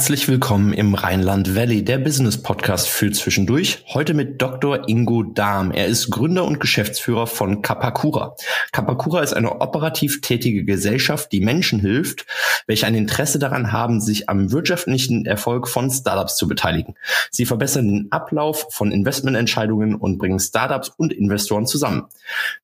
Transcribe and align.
Herzlich 0.00 0.28
willkommen 0.28 0.72
im 0.72 0.94
Rheinland 0.94 1.54
Valley, 1.54 1.84
der 1.84 1.98
Business 1.98 2.42
Podcast 2.42 2.88
für 2.88 3.12
zwischendurch. 3.12 3.84
Heute 3.88 4.14
mit 4.14 4.40
Dr. 4.40 4.88
Ingo 4.88 5.22
Dahm. 5.22 5.72
Er 5.72 5.88
ist 5.88 6.10
Gründer 6.10 6.46
und 6.46 6.58
Geschäftsführer 6.58 7.26
von 7.26 7.60
Kapakura. 7.60 8.34
Kapakura 8.72 9.20
ist 9.20 9.34
eine 9.34 9.60
operativ 9.60 10.22
tätige 10.22 10.64
Gesellschaft, 10.64 11.30
die 11.32 11.42
Menschen 11.42 11.80
hilft, 11.80 12.24
welche 12.66 12.86
ein 12.86 12.94
Interesse 12.94 13.38
daran 13.38 13.72
haben, 13.72 14.00
sich 14.00 14.30
am 14.30 14.50
wirtschaftlichen 14.52 15.26
Erfolg 15.26 15.68
von 15.68 15.90
Startups 15.90 16.36
zu 16.36 16.48
beteiligen. 16.48 16.94
Sie 17.30 17.44
verbessern 17.44 17.86
den 17.88 18.08
Ablauf 18.10 18.68
von 18.70 18.92
Investmententscheidungen 18.92 19.94
und 19.94 20.16
bringen 20.16 20.40
Startups 20.40 20.88
und 20.96 21.12
Investoren 21.12 21.66
zusammen. 21.66 22.06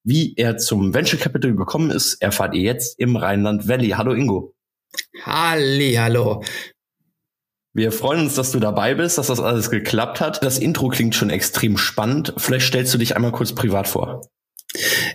Wie 0.03 0.33
er 0.39 0.57
zum 0.57 0.95
Venture 0.95 1.21
Capital 1.21 1.55
gekommen 1.55 1.91
ist, 1.91 2.15
erfahrt 2.23 2.55
ihr 2.55 2.63
jetzt 2.63 2.99
im 2.99 3.15
Rheinland 3.15 3.69
Valley. 3.69 3.91
Hallo 3.91 4.15
Ingo. 4.15 4.55
Halli, 5.23 5.97
hallo. 5.97 6.43
Wir 7.77 7.93
freuen 7.93 8.21
uns, 8.21 8.35
dass 8.35 8.53
du 8.53 8.59
dabei 8.59 8.95
bist, 8.95 9.19
dass 9.19 9.27
das 9.27 9.39
alles 9.39 9.71
geklappt 9.71 10.23
hat. 10.23 10.43
Das 10.43 10.59
Intro 10.59 10.89
klingt 10.89 11.15
schon 11.15 11.29
extrem 11.29 11.77
spannend. 11.77 12.33
Vielleicht 12.39 12.69
stellst 12.69 12.95
du 12.95 12.97
dich 12.97 13.15
einmal 13.15 13.33
kurz 13.33 13.53
privat 13.55 13.87
vor. 13.87 14.23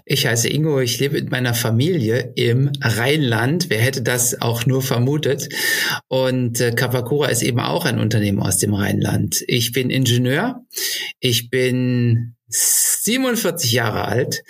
Ich 0.06 0.28
heiße 0.28 0.48
Ingo, 0.48 0.80
ich 0.80 1.00
lebe 1.00 1.16
mit 1.16 1.32
meiner 1.32 1.56
Familie 1.56 2.34
im 2.36 2.72
Rheinland. 2.80 3.72
Wer 3.72 3.80
hätte 3.80 4.04
das 4.04 4.44
auch 4.44 4.68
nur 4.68 4.84
vermutet? 4.84 5.50
Und 6.08 6.62
äh, 6.62 6.72
Kapakura 6.72 7.30
ist 7.30 7.42
eben 7.42 7.60
auch 7.60 7.86
ein 7.86 8.00
Unternehmen 8.00 8.40
aus 8.40 8.60
dem 8.60 8.76
Rheinland. 8.76 9.44
Ich 9.48 9.72
bin 9.72 9.90
Ingenieur. 9.90 10.64
Ich 11.20 11.50
bin 11.50 12.36
47 12.52 13.72
Jahre 13.72 14.06
alt 14.06 14.44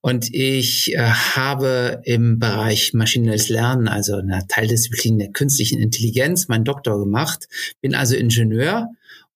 und 0.00 0.32
ich 0.32 0.94
äh, 0.94 0.98
habe 0.98 2.00
im 2.04 2.38
Bereich 2.38 2.94
maschinelles 2.94 3.48
Lernen, 3.48 3.88
also 3.88 4.16
einer 4.16 4.46
Teildisziplin 4.46 5.18
der 5.18 5.32
künstlichen 5.32 5.80
Intelligenz, 5.80 6.48
meinen 6.48 6.64
Doktor 6.64 6.98
gemacht, 6.98 7.48
bin 7.80 7.94
also 7.94 8.16
Ingenieur 8.16 8.88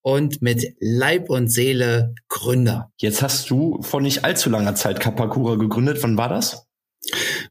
und 0.02 0.42
mit 0.42 0.74
Leib 0.80 1.30
und 1.30 1.48
Seele 1.48 2.14
Gründer. 2.28 2.90
Jetzt 2.96 3.22
hast 3.22 3.50
du 3.50 3.82
vor 3.82 4.00
nicht 4.00 4.24
allzu 4.24 4.50
langer 4.50 4.74
Zeit 4.74 5.00
Kapakura 5.00 5.56
gegründet. 5.56 6.02
Wann 6.02 6.18
war 6.18 6.28
das? 6.28 6.66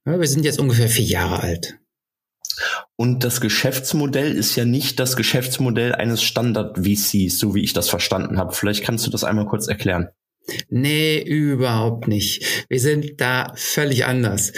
Ja, 0.06 0.20
wir 0.20 0.28
sind 0.28 0.46
jetzt 0.46 0.60
ungefähr 0.60 0.90
vier 0.90 1.06
Jahre 1.06 1.42
alt. 1.42 1.78
Und 2.96 3.24
das 3.24 3.42
Geschäftsmodell 3.42 4.34
ist 4.36 4.56
ja 4.56 4.66
nicht 4.66 5.00
das 5.00 5.16
Geschäftsmodell 5.16 5.96
eines 5.96 6.22
Standard-VCs, 6.22 7.40
so 7.40 7.56
wie 7.56 7.64
ich 7.64 7.74
das 7.74 7.90
verstanden 7.90 8.38
habe. 8.38 8.54
Vielleicht 8.54 8.84
kannst 8.84 9.08
du 9.08 9.12
das 9.12 9.24
einmal 9.24 9.46
kurz 9.46 9.68
erklären. 9.68 10.10
Nee, 10.70 11.22
überhaupt 11.22 12.08
nicht. 12.08 12.66
Wir 12.70 12.80
sind 12.80 13.20
da 13.22 13.54
völlig 13.56 14.06
anders. 14.06 14.54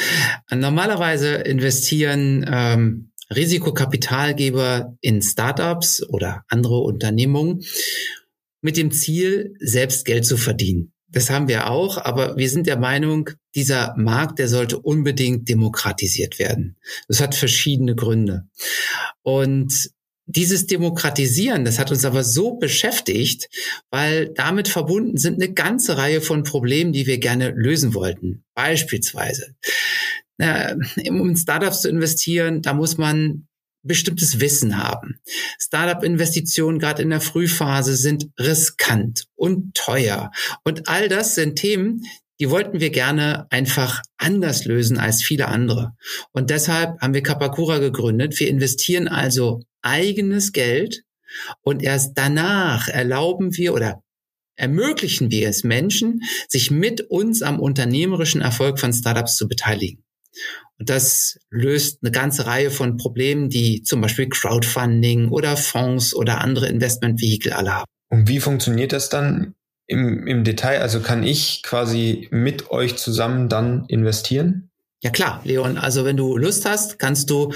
Normalerweise 0.52 1.35
investieren 1.35 2.45
ähm, 2.50 3.11
Risikokapitalgeber 3.33 4.95
in 5.02 5.22
Startups 5.22 6.03
oder 6.08 6.44
andere 6.47 6.80
Unternehmungen 6.80 7.63
mit 8.61 8.77
dem 8.77 8.91
Ziel, 8.91 9.55
selbst 9.59 10.05
Geld 10.05 10.25
zu 10.25 10.38
verdienen. 10.38 10.94
Das 11.09 11.30
haben 11.30 11.47
wir 11.47 11.69
auch, 11.69 11.97
aber 11.97 12.38
wir 12.38 12.50
sind 12.50 12.66
der 12.66 12.78
Meinung, 12.78 13.30
dieser 13.53 13.94
Markt, 13.97 14.39
der 14.39 14.47
sollte 14.47 14.80
unbedingt 14.80 15.47
demokratisiert 15.47 16.40
werden. 16.40 16.75
Das 17.07 17.22
hat 17.22 17.35
verschiedene 17.35 17.96
Gründe. 17.96 18.47
Und 19.22 19.91
dieses 20.25 20.67
Demokratisieren, 20.67 21.66
das 21.66 21.79
hat 21.79 21.91
uns 21.91 22.06
aber 22.06 22.23
so 22.23 22.56
beschäftigt, 22.56 23.50
weil 23.89 24.29
damit 24.29 24.67
verbunden 24.67 25.17
sind 25.17 25.41
eine 25.41 25.53
ganze 25.53 25.97
Reihe 25.97 26.22
von 26.22 26.44
Problemen, 26.44 26.94
die 26.94 27.07
wir 27.07 27.17
gerne 27.17 27.51
lösen 27.51 27.94
wollten. 27.94 28.44
Beispielsweise, 28.56 29.56
äh, 30.38 30.75
um 31.09 31.35
Startups 31.35 31.81
zu 31.81 31.89
investieren, 31.89 32.61
da 32.61 32.73
muss 32.73 32.97
man 32.97 33.47
bestimmtes 33.84 34.39
Wissen 34.39 34.78
haben. 34.78 35.19
Startup-Investitionen 35.59 36.79
gerade 36.79 37.01
in 37.01 37.09
der 37.09 37.22
Frühphase 37.22 37.95
sind 37.95 38.29
riskant 38.40 39.25
und 39.35 39.75
teuer. 39.75 40.31
Und 40.63 40.88
all 40.88 41.09
das 41.09 41.35
sind 41.35 41.57
Themen, 41.57 42.03
die 42.40 42.50
wollten 42.50 42.79
wir 42.79 42.90
gerne 42.90 43.45
einfach 43.51 44.01
anders 44.17 44.66
lösen 44.66 44.97
als 44.97 45.22
viele 45.22 45.50
andere. 45.50 45.94
Und 46.31 46.50
deshalb 46.50 47.00
haben 47.01 47.13
wir 47.13 47.23
Kapakura 47.23 47.78
gegründet. 47.78 48.40
Wir 48.40 48.47
investieren 48.47 49.07
also 49.07 49.61
eigenes 49.83 50.51
Geld 50.51 51.03
und 51.61 51.83
erst 51.83 52.13
danach 52.16 52.88
erlauben 52.88 53.55
wir 53.55 53.73
oder 53.73 54.03
ermöglichen 54.55 55.31
wir 55.31 55.49
es 55.49 55.63
Menschen, 55.63 56.21
sich 56.47 56.71
mit 56.71 57.01
uns 57.01 57.41
am 57.41 57.59
unternehmerischen 57.59 58.41
Erfolg 58.41 58.79
von 58.79 58.93
Startups 58.93 59.35
zu 59.35 59.47
beteiligen. 59.47 60.03
Und 60.79 60.89
das 60.89 61.39
löst 61.49 61.99
eine 62.01 62.11
ganze 62.11 62.45
Reihe 62.45 62.72
von 62.72 62.97
Problemen, 62.97 63.49
die 63.49 63.83
zum 63.83 64.01
Beispiel 64.01 64.29
Crowdfunding 64.29 65.29
oder 65.29 65.55
Fonds 65.55 66.16
oder 66.16 66.41
andere 66.41 66.67
Investmentvehikel 66.67 67.53
alle 67.53 67.73
haben. 67.73 67.89
Und 68.09 68.27
wie 68.27 68.39
funktioniert 68.39 68.91
das 68.91 69.09
dann 69.09 69.53
im, 69.88 70.27
im 70.27 70.43
Detail? 70.43 70.81
Also 70.81 70.99
kann 70.99 71.23
ich 71.23 71.63
quasi 71.63 72.27
mit 72.31 72.69
euch 72.72 72.95
zusammen 72.95 73.49
dann 73.49 73.85
investieren? 73.88 74.69
Ja 75.03 75.09
klar, 75.09 75.41
Leon. 75.44 75.78
Also 75.78 76.06
wenn 76.06 76.16
du 76.16 76.38
Lust 76.38 76.66
hast, 76.66 76.97
kannst 76.97 77.30
du 77.30 77.53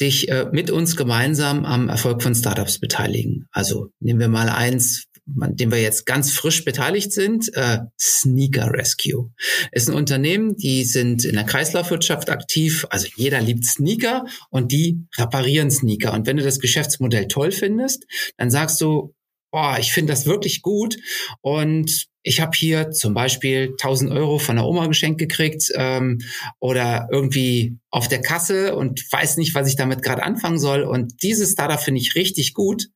dich 0.00 0.28
äh, 0.28 0.46
mit 0.52 0.70
uns 0.70 0.94
gemeinsam 0.94 1.64
am 1.64 1.88
Erfolg 1.88 2.22
von 2.22 2.32
Startups 2.32 2.78
beteiligen. 2.78 3.48
Also 3.50 3.88
nehmen 3.98 4.20
wir 4.20 4.28
mal 4.28 4.48
eins, 4.48 5.06
an 5.40 5.56
dem 5.56 5.72
wir 5.72 5.82
jetzt 5.82 6.06
ganz 6.06 6.30
frisch 6.30 6.64
beteiligt 6.64 7.10
sind, 7.10 7.52
äh, 7.56 7.78
Sneaker 8.00 8.70
Rescue. 8.72 9.32
Ist 9.72 9.88
ein 9.88 9.96
Unternehmen, 9.96 10.56
die 10.56 10.84
sind 10.84 11.24
in 11.24 11.34
der 11.34 11.42
Kreislaufwirtschaft 11.42 12.30
aktiv. 12.30 12.86
Also 12.90 13.08
jeder 13.16 13.40
liebt 13.40 13.64
Sneaker 13.64 14.24
und 14.50 14.70
die 14.70 15.00
reparieren 15.18 15.72
Sneaker. 15.72 16.12
Und 16.12 16.28
wenn 16.28 16.36
du 16.36 16.44
das 16.44 16.60
Geschäftsmodell 16.60 17.26
toll 17.26 17.50
findest, 17.50 18.06
dann 18.36 18.52
sagst 18.52 18.80
du, 18.80 19.12
boah, 19.50 19.76
ich 19.80 19.92
finde 19.92 20.12
das 20.12 20.26
wirklich 20.26 20.62
gut 20.62 20.96
und 21.40 22.06
ich 22.26 22.40
habe 22.40 22.56
hier 22.56 22.90
zum 22.90 23.14
Beispiel 23.14 23.68
1000 23.80 24.10
Euro 24.10 24.38
von 24.38 24.56
der 24.56 24.66
Oma 24.66 24.88
geschenkt 24.88 25.18
gekriegt 25.20 25.70
ähm, 25.76 26.18
oder 26.58 27.08
irgendwie 27.12 27.78
auf 27.88 28.08
der 28.08 28.20
Kasse 28.20 28.74
und 28.74 29.00
weiß 29.12 29.36
nicht, 29.36 29.54
was 29.54 29.68
ich 29.68 29.76
damit 29.76 30.02
gerade 30.02 30.24
anfangen 30.24 30.58
soll. 30.58 30.82
Und 30.82 31.22
dieses 31.22 31.52
Startup 31.52 31.80
finde 31.80 32.00
ich 32.00 32.16
richtig 32.16 32.52
gut. 32.52 32.88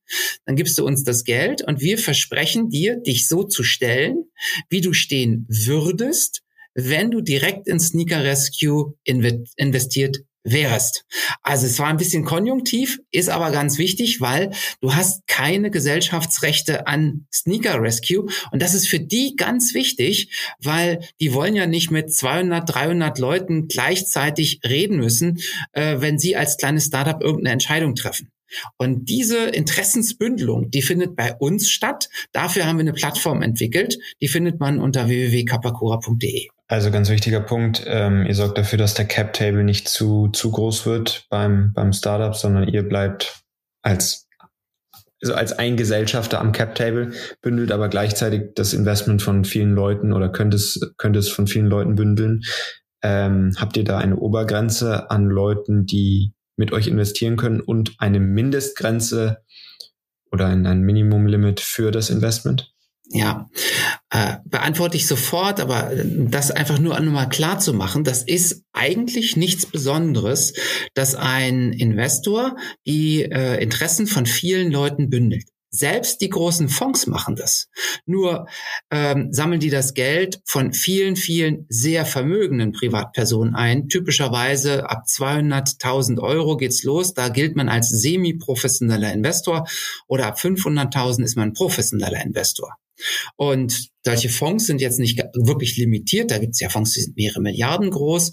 Dann 0.45 0.57
gibst 0.57 0.77
du 0.77 0.85
uns 0.85 1.05
das 1.05 1.23
Geld 1.23 1.65
und 1.65 1.79
wir 1.79 1.97
versprechen 1.97 2.69
dir, 2.69 2.97
dich 2.97 3.29
so 3.29 3.43
zu 3.43 3.63
stellen, 3.63 4.25
wie 4.69 4.81
du 4.81 4.91
stehen 4.91 5.45
würdest, 5.47 6.41
wenn 6.73 7.09
du 7.09 7.21
direkt 7.21 7.69
in 7.69 7.79
Sneaker 7.79 8.25
Rescue 8.25 8.95
investiert 9.05 10.17
wärst. 10.43 11.05
Also 11.41 11.65
es 11.65 11.77
war 11.79 11.87
ein 11.87 11.97
bisschen 11.97 12.25
konjunktiv, 12.25 12.99
ist 13.11 13.29
aber 13.29 13.51
ganz 13.51 13.77
wichtig, 13.77 14.21
weil 14.21 14.51
du 14.81 14.95
hast 14.95 15.27
keine 15.27 15.69
Gesellschaftsrechte 15.71 16.87
an 16.87 17.27
Sneaker 17.33 17.81
Rescue 17.81 18.27
und 18.51 18.61
das 18.61 18.73
ist 18.73 18.87
für 18.87 18.99
die 18.99 19.35
ganz 19.35 19.73
wichtig, 19.73 20.29
weil 20.59 21.01
die 21.19 21.33
wollen 21.33 21.55
ja 21.55 21.67
nicht 21.67 21.91
mit 21.91 22.13
200, 22.13 22.73
300 22.73 23.19
Leuten 23.19 23.67
gleichzeitig 23.67 24.61
reden 24.63 24.97
müssen, 24.97 25.39
äh, 25.73 25.97
wenn 25.99 26.17
sie 26.17 26.35
als 26.35 26.57
kleines 26.57 26.85
Startup 26.85 27.21
irgendeine 27.21 27.53
Entscheidung 27.53 27.95
treffen. 27.95 28.31
Und 28.77 29.09
diese 29.09 29.45
Interessensbündelung, 29.47 30.69
die 30.71 30.81
findet 30.81 31.15
bei 31.15 31.35
uns 31.35 31.69
statt. 31.69 32.09
Dafür 32.31 32.65
haben 32.65 32.77
wir 32.77 32.81
eine 32.81 32.93
Plattform 32.93 33.41
entwickelt. 33.41 33.97
Die 34.21 34.27
findet 34.27 34.59
man 34.59 34.79
unter 34.79 35.07
www.kapakura.de. 35.07 36.47
Also 36.71 36.89
ganz 36.89 37.09
wichtiger 37.09 37.41
Punkt, 37.41 37.83
ähm, 37.85 38.25
ihr 38.25 38.33
sorgt 38.33 38.57
dafür, 38.57 38.79
dass 38.79 38.93
der 38.93 39.03
Cap-Table 39.03 39.65
nicht 39.65 39.89
zu, 39.89 40.29
zu 40.29 40.51
groß 40.51 40.85
wird 40.85 41.25
beim, 41.29 41.73
beim 41.73 41.91
Startup, 41.91 42.33
sondern 42.33 42.65
ihr 42.69 42.87
bleibt 42.87 43.43
als, 43.81 44.29
also 45.21 45.33
als 45.33 45.51
ein 45.51 45.75
Gesellschafter 45.75 46.39
am 46.39 46.53
Cap-Table, 46.53 47.11
bündelt 47.41 47.73
aber 47.73 47.89
gleichzeitig 47.89 48.53
das 48.55 48.73
Investment 48.73 49.21
von 49.21 49.43
vielen 49.43 49.73
Leuten 49.73 50.13
oder 50.13 50.29
könnt 50.29 50.53
es, 50.53 50.79
könnt 50.95 51.17
es 51.17 51.27
von 51.27 51.45
vielen 51.45 51.67
Leuten 51.67 51.95
bündeln. 51.95 52.41
Ähm, 53.03 53.53
habt 53.57 53.75
ihr 53.75 53.83
da 53.83 53.97
eine 53.97 54.15
Obergrenze 54.15 55.11
an 55.11 55.25
Leuten, 55.25 55.85
die 55.85 56.31
mit 56.61 56.71
euch 56.71 56.85
investieren 56.85 57.37
können 57.37 57.59
und 57.59 57.95
eine 57.97 58.19
Mindestgrenze 58.19 59.43
oder 60.31 60.45
ein, 60.45 60.67
ein 60.67 60.81
Minimumlimit 60.81 61.59
für 61.59 61.89
das 61.89 62.11
Investment? 62.11 62.71
Ja, 63.09 63.49
äh, 64.11 64.35
beantworte 64.45 64.95
ich 64.95 65.07
sofort, 65.07 65.59
aber 65.59 65.91
das 66.05 66.51
einfach 66.51 66.77
nur 66.77 66.97
nochmal 66.99 67.29
klar 67.29 67.57
zu 67.57 67.73
machen, 67.73 68.03
das 68.03 68.21
ist 68.21 68.63
eigentlich 68.73 69.35
nichts 69.35 69.65
Besonderes, 69.65 70.53
dass 70.93 71.15
ein 71.15 71.73
Investor 71.73 72.55
die 72.85 73.23
äh, 73.23 73.61
Interessen 73.61 74.05
von 74.05 74.27
vielen 74.27 74.71
Leuten 74.71 75.09
bündelt. 75.09 75.45
Selbst 75.73 76.19
die 76.19 76.29
großen 76.29 76.67
Fonds 76.67 77.07
machen 77.07 77.37
das. 77.37 77.69
Nur 78.05 78.47
ähm, 78.91 79.31
sammeln 79.31 79.61
die 79.61 79.69
das 79.69 79.93
Geld 79.93 80.41
von 80.45 80.73
vielen, 80.73 81.15
vielen 81.15 81.65
sehr 81.69 82.05
vermögenden 82.05 82.73
Privatpersonen 82.73 83.55
ein. 83.55 83.87
Typischerweise 83.87 84.89
ab 84.89 85.05
200.000 85.07 86.19
Euro 86.19 86.57
geht's 86.57 86.83
los. 86.83 87.13
Da 87.13 87.29
gilt 87.29 87.55
man 87.55 87.69
als 87.69 87.89
semi-professioneller 87.89 89.13
Investor 89.13 89.65
oder 90.07 90.27
ab 90.27 90.37
500.000 90.37 91.23
ist 91.23 91.37
man 91.37 91.53
professioneller 91.53 92.21
Investor. 92.21 92.75
Und 93.35 93.89
solche 94.03 94.29
Fonds 94.29 94.65
sind 94.65 94.81
jetzt 94.81 94.99
nicht 94.99 95.19
wirklich 95.33 95.77
limitiert. 95.77 96.31
Da 96.31 96.39
gibt 96.39 96.53
es 96.53 96.59
ja 96.59 96.69
Fonds, 96.69 96.93
die 96.93 97.01
sind 97.01 97.17
mehrere 97.17 97.41
Milliarden 97.41 97.91
groß. 97.91 98.31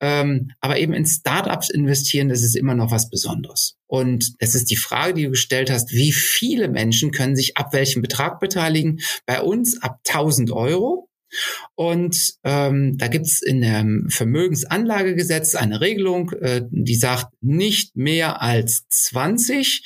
Ähm, 0.00 0.50
aber 0.60 0.78
eben 0.78 0.92
in 0.92 1.06
Startups 1.06 1.70
investieren, 1.70 2.28
das 2.28 2.42
ist 2.42 2.56
immer 2.56 2.74
noch 2.74 2.90
was 2.90 3.10
Besonderes. 3.10 3.76
Und 3.86 4.32
es 4.38 4.54
ist 4.54 4.70
die 4.70 4.76
Frage, 4.76 5.14
die 5.14 5.24
du 5.24 5.30
gestellt 5.30 5.70
hast, 5.70 5.92
wie 5.92 6.12
viele 6.12 6.68
Menschen 6.68 7.10
können 7.10 7.36
sich 7.36 7.56
ab 7.56 7.72
welchem 7.72 8.02
Betrag 8.02 8.40
beteiligen? 8.40 9.00
Bei 9.26 9.42
uns 9.42 9.82
ab 9.82 10.00
1000 10.08 10.52
Euro. 10.52 11.08
Und 11.74 12.34
ähm, 12.44 12.98
da 12.98 13.08
gibt's 13.08 13.40
in 13.40 13.60
dem 13.60 14.08
Vermögensanlagegesetz 14.10 15.54
eine 15.54 15.80
Regelung, 15.80 16.32
äh, 16.32 16.62
die 16.70 16.96
sagt 16.96 17.32
nicht 17.40 17.96
mehr 17.96 18.42
als 18.42 18.86
20. 18.88 19.84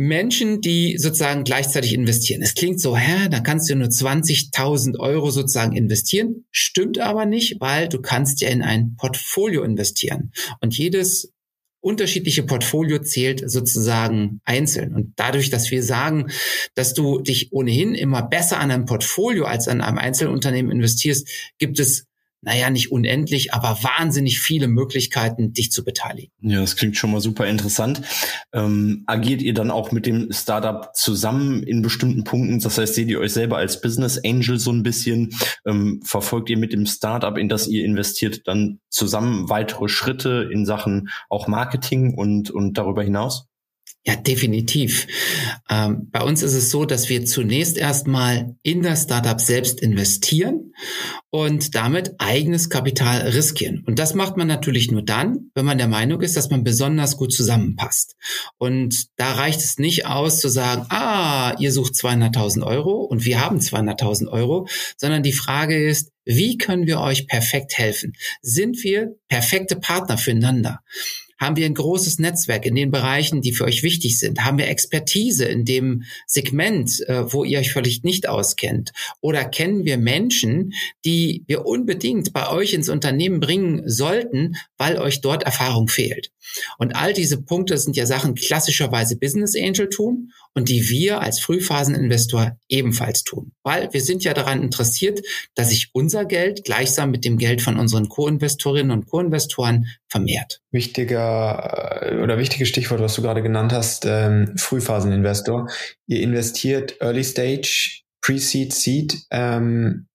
Menschen, 0.00 0.62
die 0.62 0.96
sozusagen 0.96 1.44
gleichzeitig 1.44 1.92
investieren. 1.92 2.40
Es 2.40 2.54
klingt 2.54 2.80
so, 2.80 2.96
hä, 2.96 3.28
da 3.28 3.40
kannst 3.40 3.68
du 3.68 3.74
nur 3.74 3.88
20.000 3.88 4.98
Euro 4.98 5.30
sozusagen 5.30 5.76
investieren. 5.76 6.46
Stimmt 6.50 6.98
aber 6.98 7.26
nicht, 7.26 7.60
weil 7.60 7.86
du 7.86 8.00
kannst 8.00 8.40
ja 8.40 8.48
in 8.48 8.62
ein 8.62 8.96
Portfolio 8.96 9.62
investieren. 9.62 10.32
Und 10.62 10.74
jedes 10.74 11.34
unterschiedliche 11.82 12.44
Portfolio 12.44 13.00
zählt 13.00 13.42
sozusagen 13.50 14.40
einzeln. 14.46 14.94
Und 14.94 15.12
dadurch, 15.16 15.50
dass 15.50 15.70
wir 15.70 15.82
sagen, 15.82 16.30
dass 16.74 16.94
du 16.94 17.20
dich 17.20 17.52
ohnehin 17.52 17.94
immer 17.94 18.22
besser 18.22 18.58
an 18.58 18.70
einem 18.70 18.86
Portfolio 18.86 19.44
als 19.44 19.68
an 19.68 19.82
einem 19.82 19.98
Einzelunternehmen 19.98 20.72
investierst, 20.72 21.28
gibt 21.58 21.78
es 21.78 22.06
naja, 22.42 22.70
nicht 22.70 22.90
unendlich, 22.90 23.52
aber 23.52 23.78
wahnsinnig 23.82 24.40
viele 24.40 24.66
Möglichkeiten, 24.66 25.52
dich 25.52 25.70
zu 25.70 25.84
beteiligen. 25.84 26.32
Ja, 26.40 26.60
das 26.60 26.76
klingt 26.76 26.96
schon 26.96 27.10
mal 27.10 27.20
super 27.20 27.46
interessant. 27.46 28.00
Ähm, 28.52 29.04
agiert 29.06 29.42
ihr 29.42 29.52
dann 29.52 29.70
auch 29.70 29.92
mit 29.92 30.06
dem 30.06 30.32
Startup 30.32 30.90
zusammen 30.94 31.62
in 31.62 31.82
bestimmten 31.82 32.24
Punkten? 32.24 32.60
Das 32.60 32.78
heißt, 32.78 32.94
seht 32.94 33.08
ihr 33.08 33.20
euch 33.20 33.32
selber 33.32 33.58
als 33.58 33.80
Business 33.80 34.18
Angel 34.24 34.58
so 34.58 34.72
ein 34.72 34.82
bisschen? 34.82 35.34
Ähm, 35.66 36.00
verfolgt 36.02 36.48
ihr 36.48 36.56
mit 36.56 36.72
dem 36.72 36.86
Startup, 36.86 37.36
in 37.36 37.48
das 37.48 37.68
ihr 37.68 37.84
investiert, 37.84 38.46
dann 38.46 38.80
zusammen 38.88 39.50
weitere 39.50 39.88
Schritte 39.88 40.48
in 40.50 40.64
Sachen 40.64 41.10
auch 41.28 41.46
Marketing 41.46 42.14
und, 42.14 42.50
und 42.50 42.78
darüber 42.78 43.02
hinaus? 43.02 43.49
Ja, 44.06 44.16
definitiv. 44.16 45.06
Ähm, 45.68 46.08
bei 46.10 46.22
uns 46.22 46.42
ist 46.42 46.54
es 46.54 46.70
so, 46.70 46.86
dass 46.86 47.10
wir 47.10 47.26
zunächst 47.26 47.76
erstmal 47.76 48.56
in 48.62 48.80
das 48.80 49.02
Startup 49.02 49.38
selbst 49.38 49.82
investieren 49.82 50.72
und 51.28 51.74
damit 51.74 52.14
eigenes 52.16 52.70
Kapital 52.70 53.20
riskieren. 53.28 53.84
Und 53.86 53.98
das 53.98 54.14
macht 54.14 54.38
man 54.38 54.48
natürlich 54.48 54.90
nur 54.90 55.02
dann, 55.02 55.50
wenn 55.54 55.66
man 55.66 55.76
der 55.76 55.86
Meinung 55.86 56.22
ist, 56.22 56.34
dass 56.34 56.48
man 56.48 56.64
besonders 56.64 57.18
gut 57.18 57.34
zusammenpasst. 57.34 58.16
Und 58.56 59.08
da 59.16 59.34
reicht 59.34 59.60
es 59.60 59.78
nicht 59.78 60.06
aus 60.06 60.40
zu 60.40 60.48
sagen, 60.48 60.86
ah, 60.88 61.54
ihr 61.58 61.70
sucht 61.70 61.92
200.000 61.92 62.66
Euro 62.66 63.02
und 63.02 63.26
wir 63.26 63.44
haben 63.44 63.58
200.000 63.58 64.28
Euro, 64.28 64.66
sondern 64.96 65.22
die 65.22 65.34
Frage 65.34 65.76
ist, 65.76 66.10
wie 66.24 66.56
können 66.56 66.86
wir 66.86 67.00
euch 67.00 67.26
perfekt 67.26 67.76
helfen? 67.76 68.14
Sind 68.40 68.82
wir 68.82 69.16
perfekte 69.28 69.76
Partner 69.76 70.16
füreinander? 70.16 70.80
Haben 71.40 71.56
wir 71.56 71.64
ein 71.64 71.74
großes 71.74 72.18
Netzwerk 72.18 72.66
in 72.66 72.74
den 72.74 72.90
Bereichen, 72.90 73.40
die 73.40 73.52
für 73.52 73.64
euch 73.64 73.82
wichtig 73.82 74.18
sind? 74.18 74.44
Haben 74.44 74.58
wir 74.58 74.68
Expertise 74.68 75.46
in 75.46 75.64
dem 75.64 76.02
Segment, 76.26 77.00
äh, 77.08 77.32
wo 77.32 77.44
ihr 77.44 77.58
euch 77.58 77.72
vielleicht 77.72 78.04
nicht 78.04 78.28
auskennt? 78.28 78.92
Oder 79.22 79.46
kennen 79.46 79.86
wir 79.86 79.96
Menschen, 79.96 80.74
die 81.04 81.44
wir 81.46 81.64
unbedingt 81.64 82.34
bei 82.34 82.50
euch 82.50 82.74
ins 82.74 82.90
Unternehmen 82.90 83.40
bringen 83.40 83.88
sollten, 83.88 84.56
weil 84.76 84.98
euch 84.98 85.22
dort 85.22 85.44
Erfahrung 85.44 85.88
fehlt? 85.88 86.30
Und 86.78 86.96
all 86.96 87.12
diese 87.12 87.42
Punkte 87.42 87.78
sind 87.78 87.96
ja 87.96 88.06
Sachen 88.06 88.34
klassischerweise 88.34 89.16
Business 89.16 89.54
Angel 89.56 89.88
tun 89.88 90.32
und 90.54 90.68
die 90.68 90.88
wir 90.88 91.20
als 91.20 91.40
Frühphaseninvestor 91.40 92.56
ebenfalls 92.68 93.22
tun. 93.22 93.52
Weil 93.62 93.92
wir 93.92 94.00
sind 94.00 94.24
ja 94.24 94.34
daran 94.34 94.62
interessiert, 94.62 95.20
dass 95.54 95.70
sich 95.70 95.90
unser 95.92 96.24
Geld 96.24 96.64
gleichsam 96.64 97.10
mit 97.10 97.24
dem 97.24 97.38
Geld 97.38 97.62
von 97.62 97.78
unseren 97.78 98.08
Co-Investorinnen 98.08 98.90
und 98.90 99.06
Co-Investoren 99.06 99.86
vermehrt. 100.08 100.60
Wichtiger 100.70 102.02
äh, 102.02 102.22
oder 102.22 102.38
wichtiges 102.38 102.68
Stichwort, 102.68 103.00
was 103.00 103.14
du 103.14 103.22
gerade 103.22 103.42
genannt 103.42 103.72
hast, 103.72 104.04
ähm, 104.06 104.54
Frühphaseninvestor. 104.56 105.68
Ihr 106.06 106.20
investiert 106.20 106.96
Early 107.00 107.24
Stage, 107.24 108.02
Pre-Seed, 108.20 108.72
Seed. 108.72 109.18
Ähm, 109.30 110.08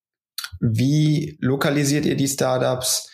wie 0.59 1.37
lokalisiert 1.41 2.05
ihr 2.05 2.15
die 2.15 2.27
Startups? 2.27 3.09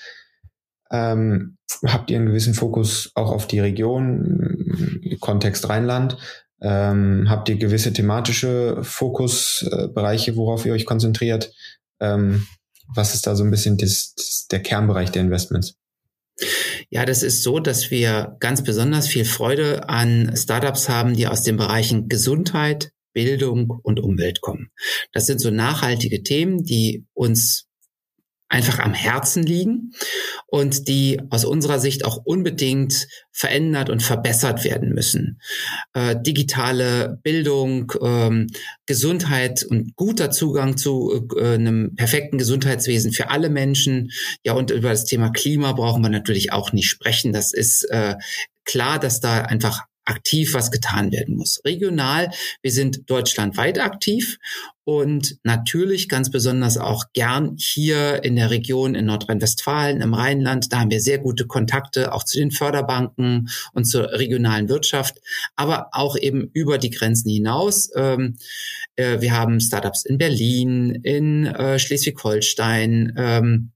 Ähm, 0.92 1.58
habt 1.86 2.12
ihr 2.12 2.18
einen 2.18 2.28
gewissen 2.28 2.54
Fokus 2.54 3.12
auch 3.16 3.32
auf 3.32 3.48
die 3.48 3.60
Region, 3.60 5.18
Kontext 5.20 5.70
Rheinland? 5.70 6.18
Ähm, 6.62 7.26
habt 7.30 7.50
ihr 7.50 7.56
gewisse 7.56 7.92
thematische 7.92 8.84
Fokusbereiche, 8.84 10.36
worauf 10.36 10.66
ihr 10.66 10.74
euch 10.74 10.86
konzentriert? 10.86 11.52
Ähm, 12.00 12.46
was 12.94 13.16
ist 13.16 13.26
da 13.26 13.36
so 13.36 13.44
ein 13.44 13.52
bisschen 13.52 13.78
das, 13.78 14.14
das, 14.16 14.48
der 14.52 14.62
Kernbereich 14.62 15.12
der 15.12 15.24
Investments? 15.24 15.76
Ja, 16.90 17.06
das 17.06 17.24
ist 17.24 17.44
so, 17.44 17.60
dass 17.60 17.92
wir 17.92 18.36
ganz 18.40 18.64
besonders 18.64 19.08
viel 19.08 19.26
Freude 19.26 19.90
an 19.90 20.36
Startups 20.36 20.90
haben, 20.90 21.16
die 21.16 21.28
aus 21.28 21.44
den 21.44 21.58
Bereichen 21.58 22.10
Gesundheit, 22.10 22.92
Bildung 23.14 23.70
und 23.84 24.00
Umwelt 24.00 24.42
kommen. 24.42 24.70
Das 25.12 25.26
sind 25.26 25.40
so 25.40 25.52
nachhaltige 25.52 26.24
Themen, 26.24 26.64
die 26.64 27.06
uns 27.14 27.68
einfach 28.52 28.80
am 28.80 28.94
Herzen 28.94 29.44
liegen 29.44 29.94
und 30.46 30.90
die 30.90 31.22
aus 31.30 31.46
unserer 31.46 31.80
Sicht 31.80 32.04
auch 32.04 32.18
unbedingt 32.18 33.08
verändert 33.32 33.90
und 33.90 34.04
verbessert 34.04 34.66
werden 34.66 34.90
müssen. 34.90 35.40
Äh, 35.94 36.18
digitale 36.22 37.18
Bildung, 37.24 37.94
ähm, 38.02 38.48
Gesundheit 38.86 39.64
und 39.64 39.96
guter 39.96 40.32
Zugang 40.32 40.76
zu 40.76 41.30
äh, 41.38 41.54
einem 41.54 41.96
perfekten 41.96 42.38
Gesundheitswesen 42.38 43.14
für 43.14 43.30
alle 43.30 43.50
Menschen. 43.50 44.12
Ja, 44.44 44.54
und 44.54 44.70
über 44.70 44.90
das 44.90 45.06
Thema 45.06 45.30
Klima 45.30 45.72
brauchen 45.72 46.04
wir 46.04 46.10
natürlich 46.10 46.52
auch 46.52 46.74
nicht 46.74 46.90
sprechen. 46.90 47.32
Das 47.32 47.54
ist 47.54 47.84
äh, 47.90 48.16
klar, 48.66 49.00
dass 49.00 49.22
da 49.22 49.44
einfach 49.44 49.86
aktiv 50.06 50.54
was 50.54 50.72
getan 50.72 51.12
werden 51.12 51.36
muss. 51.38 51.62
Regional, 51.66 52.32
wir 52.62 52.72
sind 52.72 53.10
deutschlandweit 53.10 53.80
aktiv 53.80 54.38
und 54.84 55.38
natürlich 55.44 56.10
ganz 56.10 56.32
besonders 56.32 56.78
auch 56.78 57.06
gern 57.14 57.56
hier 57.58 58.24
in 58.24 58.36
der 58.36 58.50
Region 58.50 58.96
in 58.96 59.06
Nordrhein-Westfalen, 59.06 60.02
im 60.02 60.14
Rheinland. 60.14 60.74
Da 60.74 60.80
haben 60.80 60.90
wir 60.90 61.02
sehr 61.02 61.20
gute 61.20 61.46
Kontakte 61.46 62.14
auch 62.14 62.24
zu 62.24 62.40
den 62.40 62.52
Förderbanken 62.52 63.50
und 63.74 63.86
zur 63.86 64.12
regionalen 64.12 64.70
Wirtschaft, 64.70 65.20
aber 65.56 65.90
auch 65.92 66.18
eben 66.18 66.50
über 66.54 66.78
die 66.78 66.90
Grenzen 66.90 67.30
hinaus. 67.30 67.90
Ähm, 67.96 68.38
äh, 68.96 69.22
wir 69.22 69.34
haben 69.34 69.60
Startups 69.60 70.04
in 70.06 70.18
Berlin, 70.18 70.96
in 71.04 71.46
äh, 71.46 71.78
Schleswig-Holstein, 71.78 73.14
ähm, 73.18 73.72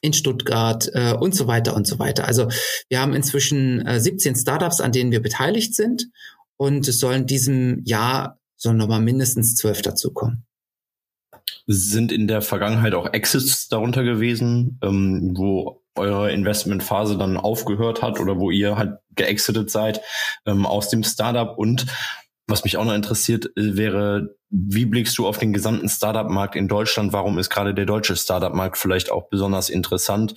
in 0.00 0.12
Stuttgart 0.12 0.90
äh, 0.94 1.14
und 1.14 1.34
so 1.34 1.46
weiter 1.46 1.74
und 1.74 1.86
so 1.86 1.98
weiter. 1.98 2.26
Also 2.26 2.48
wir 2.88 3.00
haben 3.00 3.14
inzwischen 3.14 3.86
äh, 3.86 4.00
17 4.00 4.36
Startups, 4.36 4.80
an 4.80 4.92
denen 4.92 5.10
wir 5.10 5.20
beteiligt 5.20 5.74
sind 5.74 6.10
und 6.56 6.86
es 6.88 6.98
sollen 6.98 7.26
diesem 7.26 7.82
Jahr 7.84 8.38
so 8.56 8.72
nochmal 8.72 9.00
mindestens 9.00 9.56
zwölf 9.56 9.82
dazukommen. 9.82 10.44
Sind 11.66 12.12
in 12.12 12.28
der 12.28 12.42
Vergangenheit 12.42 12.94
auch 12.94 13.12
Exits 13.12 13.68
darunter 13.68 14.02
gewesen, 14.02 14.78
ähm, 14.82 15.36
wo 15.36 15.82
eure 15.96 16.32
Investmentphase 16.32 17.18
dann 17.18 17.36
aufgehört 17.36 18.02
hat 18.02 18.20
oder 18.20 18.38
wo 18.38 18.50
ihr 18.50 18.76
halt 18.76 18.98
geexitet 19.14 19.70
seid 19.70 20.00
ähm, 20.46 20.66
aus 20.66 20.88
dem 20.88 21.02
Startup 21.02 21.58
und 21.58 21.86
was 22.46 22.64
mich 22.64 22.76
auch 22.76 22.84
noch 22.84 22.94
interessiert, 22.94 23.46
äh, 23.56 23.76
wäre, 23.76 24.36
wie 24.50 24.84
blickst 24.84 25.16
du 25.16 25.26
auf 25.26 25.38
den 25.38 25.52
gesamten 25.52 25.88
Startup-Markt 25.88 26.56
in 26.56 26.68
Deutschland? 26.68 27.12
Warum 27.12 27.38
ist 27.38 27.50
gerade 27.50 27.72
der 27.72 27.86
deutsche 27.86 28.16
Startup-Markt 28.16 28.76
vielleicht 28.76 29.10
auch 29.10 29.28
besonders 29.28 29.70
interessant? 29.70 30.34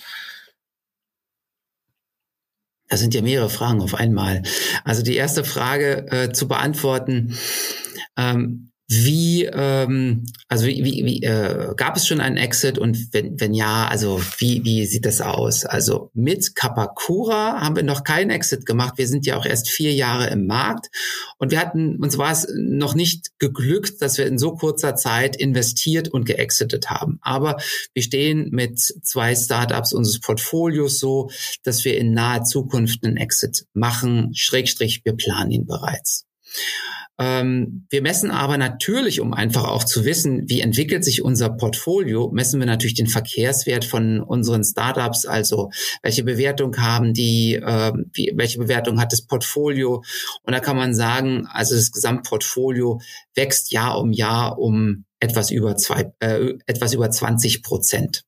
Das 2.89 2.99
sind 2.99 3.15
ja 3.15 3.23
mehrere 3.23 3.49
Fragen 3.49 3.81
auf 3.81 3.95
einmal. 3.95 4.43
Also 4.83 5.01
die 5.01 5.15
erste 5.15 5.43
Frage 5.43 6.05
äh, 6.11 6.31
zu 6.31 6.47
beantworten. 6.47 7.35
Ähm, 8.15 8.72
wie, 8.95 9.45
ähm, 9.45 10.25
also 10.47 10.65
wie, 10.65 10.83
wie, 10.83 11.05
wie 11.05 11.23
äh, 11.23 11.73
gab 11.75 11.95
es 11.95 12.07
schon 12.07 12.19
einen 12.19 12.37
Exit 12.37 12.77
und 12.77 13.13
wenn, 13.13 13.39
wenn 13.39 13.53
ja, 13.53 13.87
also 13.87 14.21
wie, 14.37 14.63
wie 14.63 14.85
sieht 14.85 15.05
das 15.05 15.21
aus? 15.21 15.65
Also 15.65 16.09
mit 16.13 16.55
Kapakura 16.55 17.61
haben 17.61 17.75
wir 17.75 17.83
noch 17.83 18.03
keinen 18.03 18.29
Exit 18.29 18.65
gemacht. 18.65 18.93
Wir 18.97 19.07
sind 19.07 19.25
ja 19.25 19.37
auch 19.37 19.45
erst 19.45 19.69
vier 19.69 19.93
Jahre 19.93 20.27
im 20.27 20.47
Markt 20.47 20.87
und 21.37 21.51
wir 21.51 21.59
hatten, 21.59 21.97
uns 21.97 22.17
war 22.17 22.31
es 22.31 22.47
noch 22.55 22.95
nicht 22.95 23.39
geglückt, 23.39 24.01
dass 24.01 24.17
wir 24.17 24.27
in 24.27 24.37
so 24.37 24.53
kurzer 24.53 24.95
Zeit 24.95 25.35
investiert 25.35 26.09
und 26.09 26.25
geexitet 26.25 26.89
haben. 26.89 27.19
Aber 27.21 27.57
wir 27.93 28.03
stehen 28.03 28.49
mit 28.51 28.79
zwei 28.79 29.35
Startups 29.35 29.93
unseres 29.93 30.19
Portfolios 30.19 30.99
so, 30.99 31.29
dass 31.63 31.85
wir 31.85 31.97
in 31.97 32.13
naher 32.13 32.43
Zukunft 32.43 33.03
einen 33.03 33.17
Exit 33.17 33.65
machen, 33.73 34.31
Schrägstrich, 34.33 35.01
wir 35.03 35.13
planen 35.13 35.51
ihn 35.51 35.65
bereits. 35.65 36.25
Ähm, 37.19 37.85
wir 37.89 38.01
messen 38.01 38.31
aber 38.31 38.57
natürlich, 38.57 39.21
um 39.21 39.33
einfach 39.33 39.65
auch 39.65 39.83
zu 39.83 40.03
wissen, 40.03 40.49
wie 40.49 40.61
entwickelt 40.61 41.05
sich 41.05 41.21
unser 41.21 41.49
Portfolio, 41.49 42.31
messen 42.33 42.59
wir 42.59 42.65
natürlich 42.65 42.95
den 42.95 43.07
Verkehrswert 43.07 43.85
von 43.85 44.19
unseren 44.19 44.63
Startups, 44.63 45.25
also 45.25 45.69
welche 46.01 46.23
Bewertung 46.23 46.75
haben 46.77 47.13
die, 47.13 47.55
äh, 47.55 47.93
wie, 48.13 48.33
welche 48.35 48.57
Bewertung 48.57 48.99
hat 48.99 49.11
das 49.11 49.25
Portfolio. 49.27 50.03
Und 50.43 50.53
da 50.53 50.59
kann 50.59 50.75
man 50.75 50.95
sagen, 50.95 51.47
also 51.51 51.75
das 51.75 51.91
Gesamtportfolio 51.91 52.99
wächst 53.35 53.71
Jahr 53.71 53.99
um 53.99 54.11
Jahr 54.11 54.57
um 54.57 55.05
etwas 55.19 55.51
über 55.51 55.77
zwei, 55.77 56.11
äh, 56.19 56.53
etwas 56.65 56.93
über 56.93 57.09
20 57.11 57.61
Prozent. 57.61 58.23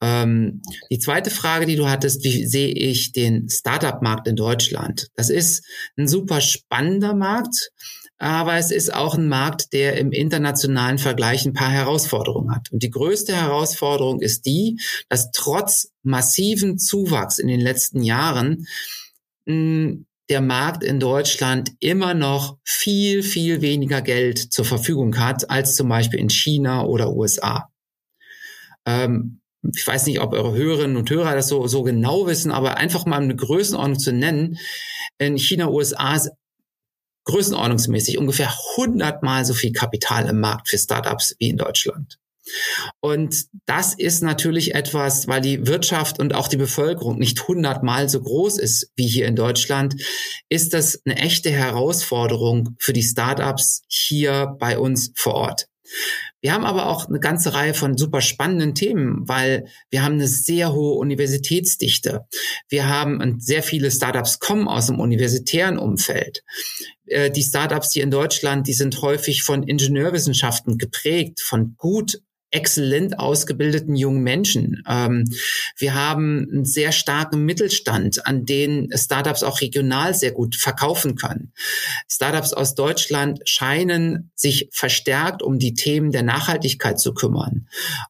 Ähm, 0.00 0.62
die 0.90 0.98
zweite 0.98 1.30
Frage, 1.30 1.66
die 1.66 1.76
du 1.76 1.88
hattest, 1.88 2.24
wie 2.24 2.46
sehe 2.46 2.68
ich 2.68 3.12
den 3.12 3.48
Startup-Markt 3.48 4.28
in 4.28 4.36
Deutschland? 4.36 5.08
Das 5.14 5.30
ist 5.30 5.64
ein 5.96 6.08
super 6.08 6.40
spannender 6.40 7.14
Markt, 7.14 7.70
aber 8.18 8.56
es 8.56 8.70
ist 8.70 8.92
auch 8.92 9.14
ein 9.14 9.28
Markt, 9.28 9.72
der 9.72 9.96
im 9.96 10.12
internationalen 10.12 10.98
Vergleich 10.98 11.46
ein 11.46 11.52
paar 11.52 11.70
Herausforderungen 11.70 12.54
hat. 12.54 12.70
Und 12.72 12.82
die 12.82 12.90
größte 12.90 13.34
Herausforderung 13.34 14.20
ist 14.20 14.46
die, 14.46 14.78
dass 15.08 15.30
trotz 15.30 15.92
massiven 16.02 16.78
Zuwachs 16.78 17.38
in 17.38 17.48
den 17.48 17.60
letzten 17.60 18.02
Jahren 18.02 18.66
hm, 19.46 20.06
der 20.28 20.40
Markt 20.42 20.84
in 20.84 21.00
Deutschland 21.00 21.72
immer 21.80 22.12
noch 22.12 22.58
viel, 22.64 23.22
viel 23.22 23.62
weniger 23.62 24.02
Geld 24.02 24.38
zur 24.38 24.64
Verfügung 24.64 25.18
hat 25.18 25.48
als 25.50 25.74
zum 25.74 25.88
Beispiel 25.88 26.20
in 26.20 26.28
China 26.28 26.84
oder 26.84 27.14
USA. 27.14 27.70
Ähm, 28.88 29.40
ich 29.74 29.86
weiß 29.86 30.06
nicht, 30.06 30.20
ob 30.20 30.32
eure 30.32 30.54
Hörerinnen 30.54 30.96
und 30.96 31.10
Hörer 31.10 31.34
das 31.34 31.48
so, 31.48 31.66
so 31.66 31.82
genau 31.82 32.26
wissen, 32.26 32.50
aber 32.50 32.78
einfach 32.78 33.04
mal 33.06 33.20
eine 33.20 33.36
Größenordnung 33.36 33.98
zu 33.98 34.12
nennen. 34.12 34.58
In 35.18 35.36
China, 35.36 35.68
USA 35.68 36.14
ist 36.14 36.30
größenordnungsmäßig 37.24 38.16
ungefähr 38.16 38.52
100 38.76 39.22
mal 39.22 39.44
so 39.44 39.52
viel 39.52 39.72
Kapital 39.72 40.26
im 40.28 40.40
Markt 40.40 40.68
für 40.68 40.78
Startups 40.78 41.36
wie 41.38 41.50
in 41.50 41.58
Deutschland. 41.58 42.18
Und 43.00 43.44
das 43.66 43.92
ist 43.92 44.22
natürlich 44.22 44.74
etwas, 44.74 45.28
weil 45.28 45.42
die 45.42 45.66
Wirtschaft 45.66 46.18
und 46.18 46.34
auch 46.34 46.48
die 46.48 46.56
Bevölkerung 46.56 47.18
nicht 47.18 47.46
hundertmal 47.46 48.08
so 48.08 48.22
groß 48.22 48.58
ist 48.58 48.90
wie 48.96 49.06
hier 49.06 49.26
in 49.26 49.36
Deutschland, 49.36 49.96
ist 50.48 50.72
das 50.72 51.02
eine 51.04 51.16
echte 51.16 51.50
Herausforderung 51.50 52.76
für 52.78 52.94
die 52.94 53.02
Startups 53.02 53.82
hier 53.88 54.56
bei 54.58 54.78
uns 54.78 55.12
vor 55.14 55.34
Ort. 55.34 55.68
Wir 56.40 56.52
haben 56.52 56.64
aber 56.64 56.86
auch 56.86 57.08
eine 57.08 57.20
ganze 57.20 57.54
Reihe 57.54 57.74
von 57.74 57.96
super 57.96 58.20
spannenden 58.20 58.74
Themen, 58.74 59.28
weil 59.28 59.66
wir 59.90 60.02
haben 60.04 60.14
eine 60.14 60.28
sehr 60.28 60.72
hohe 60.72 60.94
Universitätsdichte. 60.94 62.26
Wir 62.68 62.88
haben 62.88 63.40
sehr 63.40 63.62
viele 63.62 63.90
Startups 63.90 64.38
kommen 64.38 64.68
aus 64.68 64.86
dem 64.86 65.00
universitären 65.00 65.78
Umfeld. 65.78 66.44
Äh, 67.06 67.30
die 67.30 67.42
Startups 67.42 67.92
hier 67.92 68.04
in 68.04 68.10
Deutschland, 68.10 68.66
die 68.66 68.74
sind 68.74 69.02
häufig 69.02 69.42
von 69.42 69.62
Ingenieurwissenschaften 69.62 70.78
geprägt, 70.78 71.40
von 71.40 71.74
gut 71.76 72.20
exzellent 72.50 73.18
ausgebildeten 73.18 73.94
jungen 73.94 74.22
Menschen. 74.22 74.82
Ähm, 74.88 75.24
wir 75.76 75.94
haben 75.94 76.48
einen 76.50 76.64
sehr 76.64 76.92
starken 76.92 77.44
Mittelstand, 77.44 78.26
an 78.26 78.46
den 78.46 78.90
Startups 78.94 79.42
auch 79.42 79.60
regional 79.60 80.14
sehr 80.14 80.32
gut 80.32 80.56
verkaufen 80.56 81.16
können. 81.16 81.52
Startups 82.08 82.52
aus 82.52 82.74
Deutschland 82.74 83.40
scheinen 83.44 84.30
sich 84.34 84.68
verstärkt 84.72 85.42
um 85.42 85.58
die 85.58 85.74
Themen 85.74 86.10
der 86.10 86.22
Nachhaltigkeit 86.22 86.98
zu 86.98 87.12
kümmern. 87.12 87.68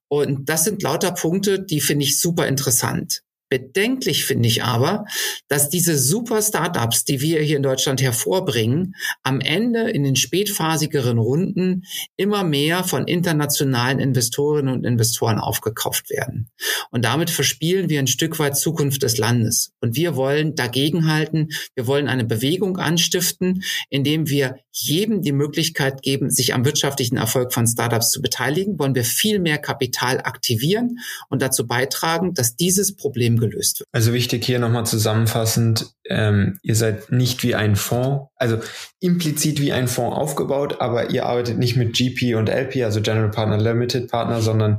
Und 0.08 0.48
das 0.48 0.64
sind 0.64 0.82
lauter 0.82 1.12
Punkte, 1.12 1.60
die 1.60 1.80
finde 1.80 2.04
ich 2.04 2.20
super 2.20 2.46
interessant. 2.46 3.22
Bedenklich 3.48 4.24
finde 4.24 4.48
ich 4.48 4.62
aber, 4.62 5.04
dass 5.48 5.70
diese 5.70 5.96
super 5.96 6.42
Startups, 6.42 7.04
die 7.04 7.20
wir 7.20 7.40
hier 7.40 7.56
in 7.56 7.62
Deutschland 7.62 8.02
hervorbringen, 8.02 8.94
am 9.22 9.40
Ende 9.40 9.90
in 9.90 10.04
den 10.04 10.16
spätphasigeren 10.16 11.18
Runden 11.18 11.84
immer 12.16 12.44
mehr 12.44 12.84
von 12.84 13.06
internationalen 13.06 13.98
Investorinnen 14.00 14.74
und 14.74 14.84
Investoren 14.84 15.38
aufgekauft 15.38 16.10
werden. 16.10 16.50
Und 16.90 17.04
damit 17.04 17.30
verspielen 17.30 17.88
wir 17.88 17.98
ein 17.98 18.06
Stück 18.06 18.38
weit 18.38 18.56
Zukunft 18.56 19.02
des 19.02 19.16
Landes. 19.16 19.72
Und 19.80 19.96
wir 19.96 20.16
wollen 20.16 20.54
dagegenhalten. 20.54 21.48
Wir 21.74 21.86
wollen 21.86 22.08
eine 22.08 22.24
Bewegung 22.24 22.76
anstiften, 22.76 23.62
indem 23.88 24.28
wir 24.28 24.56
jedem 24.72 25.22
die 25.22 25.32
Möglichkeit 25.32 26.02
geben, 26.02 26.30
sich 26.30 26.54
am 26.54 26.64
wirtschaftlichen 26.64 27.16
Erfolg 27.16 27.52
von 27.52 27.66
Startups 27.66 28.10
zu 28.10 28.22
beteiligen. 28.22 28.78
Wollen 28.78 28.94
wir 28.94 29.04
viel 29.04 29.38
mehr 29.38 29.58
Kapital 29.58 30.18
aktivieren 30.18 30.98
und 31.28 31.42
dazu 31.42 31.66
beitragen, 31.66 32.34
dass 32.34 32.56
dieses 32.56 32.94
Problem 32.94 33.37
gelöst 33.40 33.80
wird. 33.80 33.88
Also 33.92 34.12
wichtig 34.12 34.44
hier 34.44 34.58
nochmal 34.58 34.86
zusammenfassend, 34.86 35.92
ähm, 36.08 36.58
ihr 36.62 36.74
seid 36.74 37.12
nicht 37.12 37.42
wie 37.42 37.54
ein 37.54 37.76
Fonds, 37.76 38.28
also 38.36 38.58
implizit 39.00 39.60
wie 39.60 39.72
ein 39.72 39.88
Fonds 39.88 40.16
aufgebaut, 40.16 40.80
aber 40.80 41.10
ihr 41.10 41.26
arbeitet 41.26 41.58
nicht 41.58 41.76
mit 41.76 41.94
GP 41.94 42.34
und 42.36 42.48
LP, 42.48 42.84
also 42.84 43.00
General 43.00 43.30
Partner 43.30 43.58
Limited 43.58 44.10
Partner, 44.10 44.40
sondern 44.40 44.78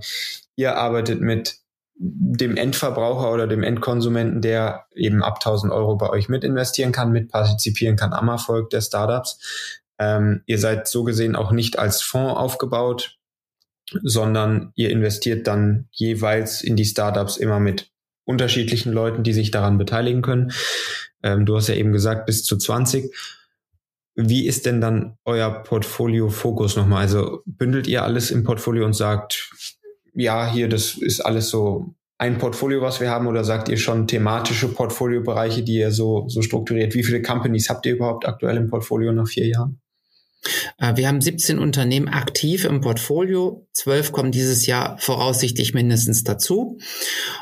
ihr 0.56 0.78
arbeitet 0.78 1.22
mit 1.22 1.60
dem 2.02 2.56
Endverbraucher 2.56 3.32
oder 3.32 3.46
dem 3.46 3.62
Endkonsumenten, 3.62 4.42
der 4.42 4.86
eben 4.96 5.22
ab 5.22 5.36
1000 5.36 5.72
Euro 5.72 5.98
bei 5.98 6.10
euch 6.10 6.30
mit 6.30 6.46
investieren 6.46 6.94
kann, 6.94 7.12
mit 7.12 7.30
partizipieren 7.30 7.98
kann 7.98 8.14
am 8.14 8.30
Erfolg 8.30 8.70
der 8.70 8.82
Startups. 8.82 9.40
Ähm, 10.00 10.42
ihr 10.46 10.60
seid 10.60 10.88
so 10.88 11.04
gesehen 11.04 11.36
auch 11.36 11.52
nicht 11.52 11.78
als 11.78 12.02
Fonds 12.02 12.40
aufgebaut, 12.40 13.18
sondern 14.04 14.72
ihr 14.76 14.92
investiert 14.92 15.48
dann 15.48 15.88
jeweils 15.92 16.62
in 16.62 16.78
die 16.78 16.86
Startups 16.86 17.36
immer 17.36 17.60
mit 17.60 17.89
unterschiedlichen 18.30 18.94
Leuten, 18.94 19.24
die 19.24 19.34
sich 19.34 19.50
daran 19.50 19.80
beteiligen 19.80 20.22
können. 20.22 20.52
Ähm, 21.24 21.48
du 21.48 21.56
hast 21.56 21.68
ja 21.68 21.74
eben 21.74 21.92
gesagt, 21.92 22.28
bis 22.28 22.44
zu 22.44 22.58
20. 22.58 23.12
Wie 24.16 24.46
ist 24.46 24.68
denn 24.68 24.82
dann 24.82 25.18
euer 25.26 25.50
Portfolio-Fokus 25.64 26.76
nochmal? 26.76 27.02
Also 27.02 27.42
bündelt 27.48 27.88
ihr 27.88 28.04
alles 28.04 28.30
im 28.30 28.44
Portfolio 28.44 28.86
und 28.86 28.94
sagt, 28.94 29.50
ja, 30.14 30.52
hier, 30.52 30.70
das 30.70 30.96
ist 30.96 31.22
alles 31.22 31.50
so 31.50 31.96
ein 32.20 32.38
Portfolio, 32.38 32.82
was 32.82 33.02
wir 33.02 33.10
haben, 33.10 33.26
oder 33.26 33.44
sagt 33.44 33.68
ihr 33.68 33.78
schon 33.78 34.06
thematische 34.06 34.68
Portfoliobereiche, 34.68 35.64
die 35.64 35.78
ihr 35.78 35.92
so, 35.92 36.28
so 36.28 36.44
strukturiert? 36.44 36.94
Wie 36.94 37.04
viele 37.04 37.24
Companies 37.24 37.70
habt 37.70 37.86
ihr 37.88 37.94
überhaupt 37.94 38.28
aktuell 38.28 38.58
im 38.58 38.68
Portfolio 38.68 39.12
nach 39.12 39.28
vier 39.28 39.48
Jahren? 39.48 39.82
Äh, 40.78 40.96
wir 40.96 41.08
haben 41.08 41.22
17 41.22 41.60
Unternehmen 41.60 42.08
aktiv 42.08 42.66
im 42.66 42.82
Portfolio. 42.82 43.68
Zwölf 43.74 44.12
kommen 44.12 44.32
dieses 44.32 44.66
Jahr 44.66 44.98
voraussichtlich 44.98 45.74
mindestens 45.74 46.24
dazu. 46.24 46.78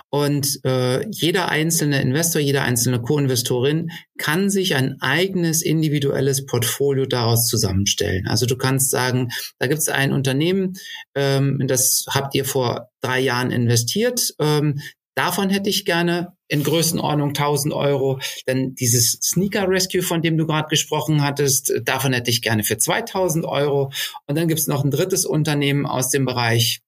Und 0.09 0.59
äh, 0.63 1.07
jeder 1.09 1.49
einzelne 1.49 2.01
Investor, 2.01 2.41
jede 2.41 2.61
einzelne 2.61 3.01
Co-Investorin 3.01 3.89
kann 4.17 4.49
sich 4.49 4.75
ein 4.75 4.97
eigenes 5.01 5.61
individuelles 5.61 6.45
Portfolio 6.45 7.05
daraus 7.05 7.47
zusammenstellen. 7.47 8.27
Also 8.27 8.45
du 8.45 8.57
kannst 8.57 8.89
sagen, 8.89 9.29
da 9.59 9.67
gibt 9.67 9.79
es 9.79 9.89
ein 9.89 10.13
Unternehmen, 10.13 10.73
ähm, 11.15 11.63
das 11.67 12.05
habt 12.09 12.35
ihr 12.35 12.45
vor 12.45 12.89
drei 13.01 13.19
Jahren 13.19 13.51
investiert. 13.51 14.33
Ähm, 14.39 14.79
Davon 15.17 15.49
hätte 15.49 15.71
ich 15.71 15.83
gerne 15.83 16.37
in 16.47 16.61
Größenordnung 16.63 17.29
1000 17.29 17.73
Euro. 17.73 18.19
Denn 18.45 18.75
dieses 18.75 19.13
Sneaker 19.13 19.67
Rescue, 19.67 20.03
von 20.03 20.21
dem 20.21 20.37
du 20.37 20.45
gerade 20.45 20.69
gesprochen 20.69 21.23
hattest, 21.23 21.73
davon 21.83 22.13
hätte 22.13 22.29
ich 22.29 22.43
gerne 22.43 22.63
für 22.63 22.77
2000 22.77 23.43
Euro. 23.45 23.91
Und 24.27 24.37
dann 24.37 24.47
gibt 24.47 24.59
es 24.59 24.67
noch 24.67 24.83
ein 24.83 24.91
drittes 24.91 25.25
Unternehmen 25.25 25.87
aus 25.87 26.11
dem 26.11 26.25
Bereich 26.25 26.81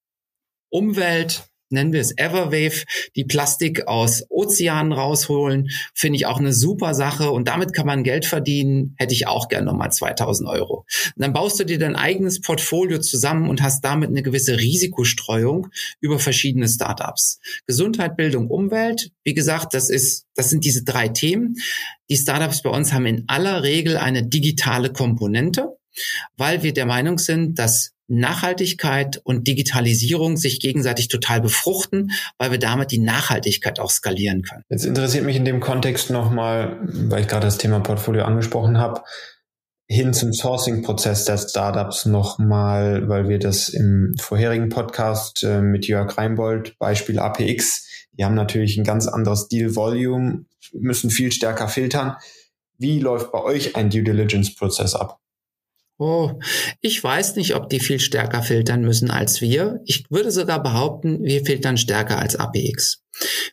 Umwelt, 0.72 1.49
nennen 1.70 1.94
wir 1.94 2.02
es 2.02 2.18
Everwave, 2.18 2.86
die 3.16 3.26
Plastik 3.26 3.88
aus 3.88 4.26
Ozeanen 4.30 4.92
rausholen, 4.92 5.70
finde 5.94 6.18
ich 6.18 6.26
auch 6.26 6.40
eine 6.40 6.54
super 6.54 6.94
Sache 6.94 7.32
und 7.32 7.48
damit 7.48 7.74
kann 7.74 7.86
man 7.86 8.04
Geld 8.04 8.26
verdienen, 8.26 8.96
hätte 8.98 9.14
ich 9.14 9.28
auch 9.28 9.48
gerne 9.48 9.66
nochmal 9.66 9.92
2000 9.92 10.50
Euro. 10.50 10.86
Und 11.16 11.22
dann 11.22 11.34
baust 11.34 11.60
du 11.60 11.64
dir 11.64 11.80
dein 11.80 11.96
eigenes 11.96 12.42
Portfolio 12.42 13.00
zusammen 13.00 13.50
und 13.50 13.62
hast 13.62 13.84
damit 13.84 14.10
eine 14.10 14.24
gewisse 14.24 14.58
Risikostreuung 14.58 15.68
über 16.00 16.20
verschiedene 16.20 16.68
Startups. 16.68 17.40
Gesundheit, 17.68 18.18
Bildung, 18.18 18.50
Umwelt, 18.50 19.12
wie 19.24 19.34
gesagt, 19.34 19.74
das 19.74 19.90
ist, 19.90 20.26
das 20.36 20.50
sind 20.50 20.66
diese 20.66 20.84
drei 20.84 21.10
Themen. 21.10 21.56
Die 22.10 22.18
Startups 22.18 22.62
bei 22.62 22.70
uns 22.70 22.94
haben 22.94 23.06
in 23.06 23.24
aller 23.28 23.64
Regel 23.64 23.98
eine 23.98 24.28
digitale 24.28 24.92
Komponente 24.92 25.79
weil 26.38 26.64
wir 26.64 26.74
der 26.74 26.86
Meinung 26.86 27.18
sind, 27.18 27.60
dass 27.60 27.92
Nachhaltigkeit 28.10 29.22
und 29.24 29.48
Digitalisierung 29.48 30.36
sich 30.36 30.60
gegenseitig 30.60 31.08
total 31.08 31.42
befruchten, 31.42 32.12
weil 32.38 32.52
wir 32.52 32.60
damit 32.60 32.92
die 32.92 33.00
Nachhaltigkeit 33.00 33.80
auch 33.80 33.92
skalieren 33.92 34.42
können. 34.42 34.64
Jetzt 34.70 34.86
interessiert 34.86 35.26
mich 35.26 35.36
in 35.36 35.46
dem 35.46 35.60
Kontext 35.60 36.10
nochmal, 36.10 36.80
weil 36.82 37.22
ich 37.22 37.28
gerade 37.28 37.46
das 37.46 37.60
Thema 37.60 37.80
Portfolio 37.80 38.24
angesprochen 38.24 38.80
habe, 38.80 39.04
hin 39.88 40.14
zum 40.14 40.34
Sourcing-Prozess 40.34 41.26
der 41.26 41.38
Startups 41.38 42.06
nochmal, 42.06 43.10
weil 43.10 43.28
wir 43.28 43.40
das 43.40 43.70
im 43.70 44.14
vorherigen 44.20 44.70
Podcast 44.70 45.44
äh, 45.44 45.62
mit 45.62 45.88
Jörg 45.88 46.16
Reinbold, 46.16 46.78
Beispiel 46.78 47.18
APX, 47.18 47.88
die 48.14 48.24
haben 48.24 48.36
natürlich 48.36 48.78
ein 48.78 48.84
ganz 48.84 49.08
anderes 49.08 49.48
Deal-Volume, 49.48 50.46
müssen 50.74 51.10
viel 51.10 51.32
stärker 51.32 51.68
filtern. 51.68 52.18
Wie 52.78 53.00
läuft 53.00 53.32
bei 53.32 53.42
euch 53.42 53.76
ein 53.76 53.90
Due 53.90 54.04
Diligence-Prozess 54.04 54.94
ab? 54.94 55.20
Oh, 56.02 56.40
ich 56.80 57.04
weiß 57.04 57.36
nicht, 57.36 57.56
ob 57.56 57.70
die 57.70 57.82
viel 57.82 58.00
stärker 58.00 58.42
filtern 58.42 58.84
müssen 58.84 59.12
als 59.12 59.42
wir. 59.42 59.82
Ich 59.84 60.06
würde 60.10 60.32
sogar 60.32 60.64
behaupten, 60.64 61.22
wir 61.26 61.44
filtern 61.44 61.76
stärker 61.76 62.18
als 62.20 62.38
APX. 62.38 63.04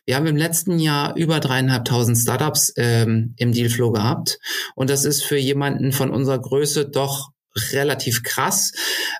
Wir 0.05 0.15
haben 0.15 0.27
im 0.27 0.37
letzten 0.37 0.79
Jahr 0.79 1.17
über 1.17 1.41
dreieinhalbtausend 1.41 2.17
Startups 2.17 2.71
ähm, 2.77 3.33
im 3.35 3.51
Dealflow 3.51 3.91
gehabt 3.91 4.39
und 4.75 4.89
das 4.89 5.03
ist 5.03 5.25
für 5.25 5.37
jemanden 5.37 5.91
von 5.91 6.09
unserer 6.09 6.39
Größe 6.39 6.87
doch 6.87 7.31
relativ 7.71 8.23
krass, 8.23 8.71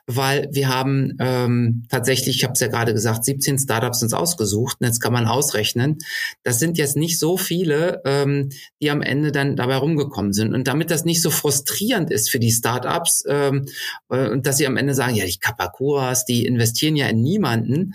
weil 0.05 0.47
wir 0.51 0.69
haben 0.69 1.15
ähm, 1.19 1.85
tatsächlich, 1.89 2.37
ich 2.37 2.43
habe 2.43 2.53
es 2.53 2.59
ja 2.59 2.67
gerade 2.67 2.93
gesagt, 2.93 3.25
17 3.25 3.59
Startups 3.59 4.03
uns 4.03 4.13
ausgesucht 4.13 4.77
und 4.79 4.87
jetzt 4.87 4.99
kann 4.99 5.13
man 5.13 5.27
ausrechnen, 5.27 5.97
das 6.43 6.59
sind 6.59 6.77
jetzt 6.77 6.95
nicht 6.95 7.19
so 7.19 7.37
viele, 7.37 8.01
ähm, 8.05 8.49
die 8.81 8.89
am 8.89 9.01
Ende 9.01 9.31
dann 9.31 9.55
dabei 9.55 9.77
rumgekommen 9.77 10.33
sind. 10.33 10.53
Und 10.53 10.67
damit 10.67 10.91
das 10.91 11.05
nicht 11.05 11.21
so 11.21 11.29
frustrierend 11.29 12.11
ist 12.11 12.29
für 12.29 12.39
die 12.39 12.51
Startups 12.51 13.23
ähm, 13.27 13.65
äh, 14.09 14.29
und 14.29 14.45
dass 14.45 14.57
sie 14.57 14.67
am 14.67 14.77
Ende 14.77 14.93
sagen, 14.93 15.15
ja, 15.15 15.25
die 15.25 15.39
Kapakuras, 15.39 16.25
die 16.25 16.45
investieren 16.45 16.95
ja 16.95 17.07
in 17.07 17.21
niemanden, 17.21 17.93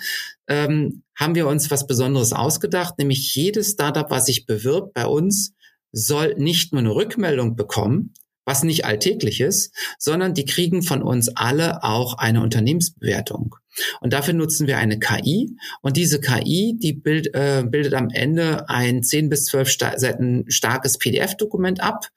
ähm, 0.48 1.02
haben 1.14 1.34
wir 1.34 1.46
uns 1.46 1.70
was 1.70 1.86
Besonderes 1.86 2.32
ausgedacht, 2.32 2.98
nämlich 2.98 3.34
jedes 3.34 3.72
Startup, 3.72 4.10
was 4.10 4.26
sich 4.26 4.46
bewirbt 4.46 4.94
bei 4.94 5.06
uns, 5.06 5.52
soll 5.92 6.34
nicht 6.36 6.72
nur 6.72 6.80
eine 6.80 6.94
Rückmeldung 6.94 7.54
bekommen, 7.54 8.14
was 8.44 8.62
nicht 8.62 8.84
alltäglich 8.84 9.40
ist, 9.40 9.74
sondern 9.98 10.34
die 10.34 10.44
kriegen 10.44 10.82
von 10.82 11.02
uns 11.02 11.28
alle 11.36 11.82
auch 11.84 12.18
eine 12.18 12.42
Unternehmensbewertung. 12.42 13.56
Und 14.00 14.12
dafür 14.12 14.34
nutzen 14.34 14.66
wir 14.66 14.78
eine 14.78 14.98
KI. 14.98 15.56
Und 15.80 15.96
diese 15.96 16.20
KI, 16.20 16.76
die 16.78 16.92
bild, 16.92 17.34
äh, 17.34 17.64
bildet 17.66 17.94
am 17.94 18.10
Ende 18.10 18.68
ein 18.68 19.02
10 19.02 19.28
bis 19.28 19.46
12 19.46 19.68
Sta 19.68 19.98
Seiten 19.98 20.44
starkes 20.48 20.98
PDF-Dokument 20.98 21.80
ab. 21.80 22.08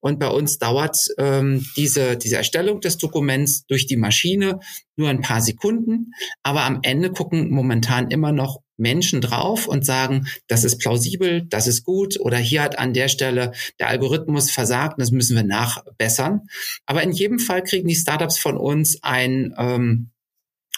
Und 0.00 0.18
bei 0.18 0.28
uns 0.28 0.58
dauert 0.58 0.98
ähm, 1.18 1.64
diese, 1.76 2.16
diese 2.16 2.36
Erstellung 2.36 2.80
des 2.80 2.98
Dokuments 2.98 3.64
durch 3.66 3.86
die 3.86 3.96
Maschine 3.96 4.58
nur 4.96 5.08
ein 5.08 5.20
paar 5.20 5.40
Sekunden. 5.40 6.12
Aber 6.42 6.64
am 6.64 6.80
Ende 6.82 7.10
gucken 7.10 7.50
momentan 7.50 8.10
immer 8.10 8.32
noch 8.32 8.63
Menschen 8.76 9.20
drauf 9.20 9.66
und 9.66 9.84
sagen, 9.84 10.26
das 10.46 10.64
ist 10.64 10.78
plausibel, 10.78 11.46
das 11.48 11.66
ist 11.66 11.84
gut 11.84 12.18
oder 12.20 12.38
hier 12.38 12.62
hat 12.62 12.78
an 12.78 12.92
der 12.92 13.08
Stelle 13.08 13.52
der 13.78 13.88
Algorithmus 13.88 14.50
versagt, 14.50 15.00
das 15.00 15.10
müssen 15.10 15.36
wir 15.36 15.44
nachbessern. 15.44 16.42
Aber 16.86 17.02
in 17.02 17.12
jedem 17.12 17.38
Fall 17.38 17.62
kriegen 17.62 17.88
die 17.88 17.94
Startups 17.94 18.38
von 18.38 18.56
uns 18.56 19.02
ein 19.02 19.54
ähm, 19.58 20.10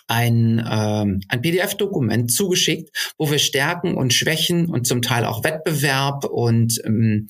ein, 0.07 0.65
ähm, 0.71 1.21
ein 1.29 1.43
PDF-Dokument 1.43 2.31
zugeschickt, 2.31 3.15
wo 3.19 3.31
wir 3.31 3.39
Stärken 3.39 3.95
und 3.95 4.15
Schwächen 4.15 4.67
und 4.67 4.87
zum 4.87 5.03
Teil 5.03 5.25
auch 5.25 5.45
Wettbewerb 5.45 6.25
und, 6.25 6.81
ähm, 6.85 7.29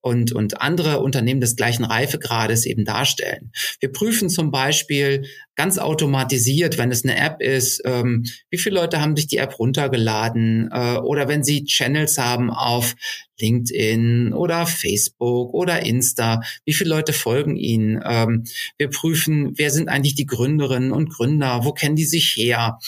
und, 0.00 0.32
und 0.32 0.60
andere 0.60 1.00
Unternehmen 1.00 1.40
des 1.40 1.56
gleichen 1.56 1.84
Reifegrades 1.84 2.66
eben 2.66 2.84
darstellen. 2.84 3.52
Wir 3.80 3.92
prüfen 3.92 4.28
zum 4.28 4.50
Beispiel 4.50 5.24
ganz 5.54 5.78
automatisiert, 5.78 6.78
wenn 6.78 6.92
es 6.92 7.04
eine 7.04 7.18
App 7.18 7.40
ist, 7.40 7.82
ähm, 7.84 8.24
wie 8.50 8.58
viele 8.58 8.76
Leute 8.76 9.00
haben 9.00 9.16
sich 9.16 9.26
die 9.26 9.38
App 9.38 9.58
runtergeladen 9.58 10.70
äh, 10.72 10.96
oder 10.98 11.28
wenn 11.28 11.42
sie 11.42 11.64
Channels 11.64 12.18
haben 12.18 12.50
auf 12.50 12.94
LinkedIn 13.40 14.32
oder 14.32 14.66
Facebook 14.66 15.54
oder 15.54 15.84
Insta, 15.84 16.40
wie 16.64 16.72
viele 16.72 16.90
Leute 16.90 17.12
folgen 17.12 17.56
ihnen. 17.56 18.00
Ähm, 18.04 18.44
wir 18.76 18.90
prüfen, 18.90 19.52
wer 19.56 19.70
sind 19.70 19.88
eigentlich 19.88 20.14
die 20.14 20.26
Gründerinnen 20.26 20.92
und 20.92 21.10
Gründer, 21.10 21.64
wo 21.64 21.72
kennen 21.72 21.96
die 21.96 22.04
sich 22.04 22.36
her. 22.36 22.78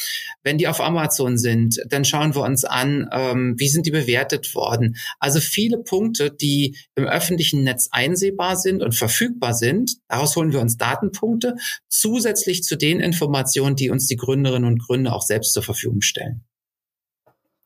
Wenn 0.42 0.59
die 0.59 0.69
auf 0.69 0.80
Amazon 0.80 1.38
sind, 1.38 1.80
dann 1.88 2.04
schauen 2.04 2.35
wir 2.35 2.42
uns 2.42 2.64
an, 2.64 3.09
ähm, 3.12 3.54
wie 3.59 3.69
sind 3.69 3.87
die 3.87 3.90
bewertet 3.90 4.54
worden. 4.54 4.97
Also 5.19 5.40
viele 5.40 5.78
Punkte, 5.78 6.30
die 6.30 6.76
im 6.95 7.04
öffentlichen 7.04 7.62
Netz 7.62 7.88
einsehbar 7.90 8.57
sind 8.57 8.83
und 8.83 8.95
verfügbar 8.95 9.54
sind. 9.54 9.97
Daraus 10.09 10.37
holen 10.37 10.52
wir 10.52 10.61
uns 10.61 10.76
Datenpunkte 10.76 11.57
zusätzlich 11.88 12.62
zu 12.62 12.76
den 12.76 13.00
Informationen, 13.00 13.76
die 13.76 13.90
uns 13.90 14.07
die 14.07 14.16
Gründerinnen 14.16 14.69
und 14.69 14.78
Gründer 14.78 15.14
auch 15.14 15.23
selbst 15.23 15.52
zur 15.52 15.62
Verfügung 15.62 16.00
stellen. 16.00 16.45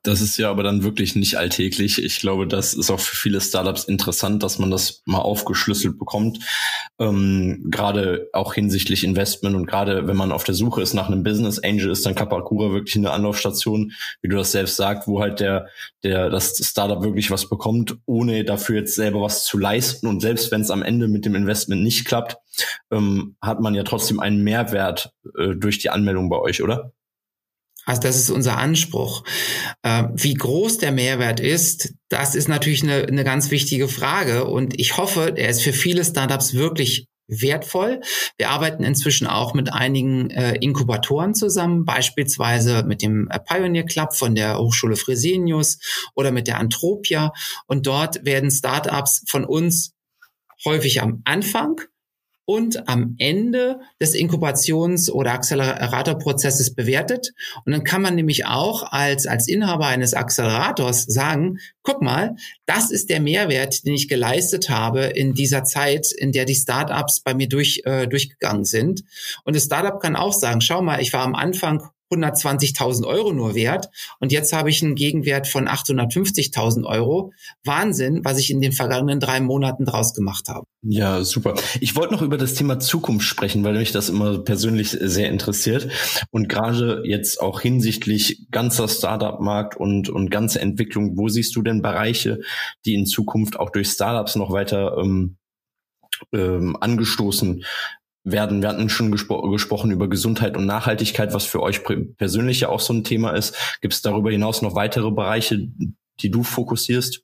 Das 0.04 0.20
ist 0.20 0.37
ja 0.37 0.50
aber 0.50 0.62
dann 0.62 0.84
wirklich 0.84 1.16
nicht 1.16 1.38
alltäglich. 1.38 2.02
Ich 2.02 2.20
glaube, 2.20 2.46
das 2.46 2.75
ist 2.75 2.90
auch 2.90 3.00
für 3.00 3.16
viele 3.16 3.40
Startups 3.40 3.84
interessant, 3.84 4.42
dass 4.42 4.58
man 4.58 4.70
das 4.70 5.02
mal 5.06 5.20
aufgeschlüsselt 5.20 5.99
bekommt. 5.99 6.40
Ähm, 6.99 7.68
gerade 7.70 8.28
auch 8.34 8.52
hinsichtlich 8.52 9.02
Investment 9.02 9.56
und 9.56 9.64
gerade 9.64 10.06
wenn 10.06 10.16
man 10.16 10.30
auf 10.30 10.44
der 10.44 10.54
Suche 10.54 10.82
ist 10.82 10.92
nach 10.92 11.08
einem 11.08 11.23
Business 11.23 11.58
Angel, 11.58 11.90
ist 11.90 12.04
dann 12.04 12.14
Kapakura 12.14 12.70
wirklich 12.70 12.96
eine 12.96 13.12
Anlaufstation, 13.12 13.92
wie 14.20 14.28
du 14.28 14.37
das 14.37 14.52
selbst 14.52 14.76
sagst, 14.76 15.09
wo 15.09 15.20
halt 15.20 15.40
der, 15.40 15.68
der, 16.02 16.28
das 16.28 16.59
Startup 16.62 17.02
wirklich 17.02 17.31
was 17.31 17.48
bekommt, 17.48 17.96
ohne 18.05 18.44
dafür 18.44 18.81
jetzt 18.81 18.96
selber 18.96 19.22
was 19.22 19.46
zu 19.46 19.57
leisten. 19.57 20.07
Und 20.07 20.20
selbst 20.20 20.50
wenn 20.50 20.61
es 20.61 20.70
am 20.70 20.83
Ende 20.83 21.09
mit 21.09 21.24
dem 21.24 21.35
Investment 21.35 21.83
nicht 21.83 22.05
klappt, 22.05 22.37
ähm, 22.90 23.37
hat 23.40 23.61
man 23.61 23.74
ja 23.74 23.85
trotzdem 23.85 24.20
einen 24.20 24.44
Mehrwert 24.44 25.14
äh, 25.38 25.55
durch 25.57 25.78
die 25.78 25.88
Anmeldung 25.88 26.28
bei 26.28 26.38
euch, 26.38 26.62
oder? 26.62 26.92
Also 27.87 28.01
das 28.01 28.16
ist 28.16 28.31
unser 28.31 28.57
Anspruch. 28.59 29.25
Äh, 29.83 30.05
wie 30.14 30.35
groß 30.35 30.79
der 30.79 30.92
Mehrwert 30.92 31.40
ist, 31.40 31.94
das 32.09 32.35
ist 32.35 32.49
natürlich 32.49 32.83
eine, 32.83 33.07
eine 33.07 33.25
ganz 33.25 33.51
wichtige 33.51 33.88
Frage. 33.88 34.44
Und 34.47 34.79
ich 34.79 34.97
hoffe, 34.97 35.35
er 35.37 35.49
ist 35.49 35.62
für 35.62 35.73
viele 35.73 36.05
Startups 36.05 36.55
wirklich 36.55 37.09
wertvoll. 37.27 38.01
Wir 38.37 38.51
arbeiten 38.51 38.85
inzwischen 38.85 39.27
auch 39.27 39.55
mit 39.55 39.73
einigen 39.73 40.31
äh, 40.31 40.57
Inkubatoren 40.61 41.35
zusammen, 41.35 41.85
beispielsweise 41.85 42.83
mit 42.85 43.03
dem 43.03 43.29
Pioneer 43.47 43.85
Club 43.85 44.14
von 44.14 44.35
der 44.35 44.59
Hochschule 44.59 44.97
Fresenius 44.97 45.79
oder 46.14 46.33
mit 46.33 46.49
der 46.49 46.59
Antropia. 46.59 47.33
Und 47.66 47.87
dort 47.87 48.25
werden 48.25 48.51
Startups 48.51 49.25
von 49.27 49.44
uns 49.44 49.94
häufig 50.64 51.01
am 51.01 51.23
Anfang 51.25 51.81
und 52.46 52.88
am 52.88 53.14
Ende 53.18 53.80
des 54.00 54.14
Inkubations- 54.14 55.11
oder 55.11 55.33
Acceleratorprozesses 55.33 56.74
bewertet. 56.74 57.33
Und 57.64 57.72
dann 57.72 57.85
kann 57.85 58.02
man 58.02 58.14
nämlich 58.14 58.46
auch 58.46 58.83
als, 58.92 59.26
als 59.26 59.48
Inhaber 59.48 59.87
eines 59.87 60.14
Accelerators 60.14 61.04
sagen, 61.04 61.59
guck 61.83 62.02
mal, 62.02 62.37
das 62.66 62.90
ist 62.90 63.11
der 63.11 63.20
Mehrwert, 63.20 63.85
den 63.87 63.94
ich 63.94 64.09
geleistet 64.09 64.68
habe 64.70 65.04
in 65.04 65.35
dieser 65.35 65.64
Zeit, 65.64 66.12
in 66.12 66.33
der 66.33 66.44
die 66.44 66.54
Startups 66.54 67.20
bei 67.20 67.35
mir 67.35 67.48
durch, 67.48 67.83
äh, 67.85 68.07
durchgegangen 68.07 68.64
sind. 68.64 69.04
Und 69.44 69.57
das 69.57 69.64
Startup 69.64 70.00
kann 70.00 70.16
auch 70.16 70.33
sagen, 70.33 70.61
schau 70.61 70.83
mal, 70.83 71.00
ich 71.00 71.12
war 71.12 71.22
am 71.22 71.35
Anfang 71.35 71.88
120.000 72.14 73.07
Euro 73.07 73.33
nur 73.33 73.55
wert 73.55 73.90
und 74.20 74.33
jetzt 74.33 74.53
habe 74.53 74.70
ich 74.70 74.83
einen 74.83 74.94
Gegenwert 74.94 75.46
von 75.46 75.68
850.000 75.68 76.85
Euro. 76.85 77.33
Wahnsinn, 77.64 78.24
was 78.24 78.38
ich 78.38 78.50
in 78.50 78.61
den 78.61 78.72
vergangenen 78.72 79.20
drei 79.20 79.40
Monaten 79.40 79.85
draus 79.85 80.14
gemacht 80.14 80.48
habe. 80.48 80.66
Ja, 80.83 81.24
super. 81.24 81.55
Ich 81.81 81.96
wollte 81.96 82.12
noch 82.12 82.22
über 82.22 82.38
das 82.38 82.55
Thema 82.55 82.79
Zukunft 82.79 83.27
sprechen, 83.27 83.64
weil 83.64 83.74
mich 83.74 83.92
das 83.92 84.09
immer 84.09 84.38
persönlich 84.38 84.90
sehr 84.90 85.31
interessiert 85.31 85.88
und 86.31 86.48
gerade 86.48 87.03
jetzt 87.05 87.40
auch 87.40 87.61
hinsichtlich 87.61 88.46
ganzer 88.50 88.88
Startup-Markt 88.88 89.77
und, 89.77 90.09
und 90.09 90.31
ganze 90.31 90.61
Entwicklung, 90.61 91.16
wo 91.16 91.29
siehst 91.29 91.57
du 91.57 91.62
denn 91.62 91.83
Bereiche, 91.83 92.40
die 92.85 92.94
in 92.94 93.07
Zukunft 93.07 93.59
auch 93.59 93.70
durch 93.70 93.88
Startups 93.88 94.37
noch 94.37 94.53
weiter 94.53 94.98
ähm, 94.98 95.37
ähm, 96.33 96.77
angestoßen 96.81 97.64
werden. 98.24 98.62
Wir 98.62 98.70
hatten 98.70 98.88
schon 98.88 99.12
gespro 99.12 99.48
gesprochen 99.50 99.90
über 99.90 100.08
Gesundheit 100.08 100.56
und 100.56 100.66
Nachhaltigkeit, 100.66 101.34
was 101.34 101.44
für 101.44 101.62
euch 101.62 101.82
persönlich 102.16 102.60
ja 102.60 102.70
auch 102.70 102.80
so 102.80 102.92
ein 102.92 103.04
Thema 103.04 103.30
ist. 103.30 103.54
Gibt 103.80 103.94
es 103.94 104.02
darüber 104.02 104.30
hinaus 104.30 104.62
noch 104.62 104.74
weitere 104.74 105.10
Bereiche, 105.10 105.68
die 106.20 106.30
du 106.30 106.42
fokussierst? 106.42 107.22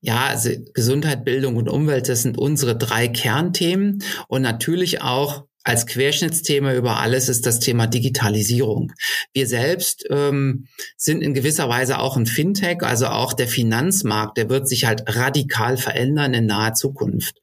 Ja, 0.00 0.26
also 0.26 0.50
Gesundheit, 0.74 1.24
Bildung 1.24 1.56
und 1.56 1.68
Umwelt, 1.68 2.08
das 2.08 2.22
sind 2.22 2.36
unsere 2.36 2.76
drei 2.76 3.08
Kernthemen 3.08 4.02
und 4.28 4.42
natürlich 4.42 5.00
auch 5.00 5.46
als 5.64 5.86
Querschnittsthema 5.86 6.74
über 6.74 7.00
alles 7.00 7.30
ist 7.30 7.46
das 7.46 7.58
Thema 7.58 7.86
Digitalisierung. 7.86 8.92
Wir 9.32 9.46
selbst 9.46 10.04
ähm, 10.10 10.66
sind 10.96 11.22
in 11.22 11.32
gewisser 11.32 11.70
Weise 11.70 11.98
auch 11.98 12.18
ein 12.18 12.26
Fintech, 12.26 12.82
also 12.82 13.06
auch 13.06 13.32
der 13.32 13.48
Finanzmarkt, 13.48 14.36
der 14.36 14.50
wird 14.50 14.68
sich 14.68 14.84
halt 14.84 15.04
radikal 15.06 15.78
verändern 15.78 16.34
in 16.34 16.44
naher 16.46 16.74
Zukunft. 16.74 17.40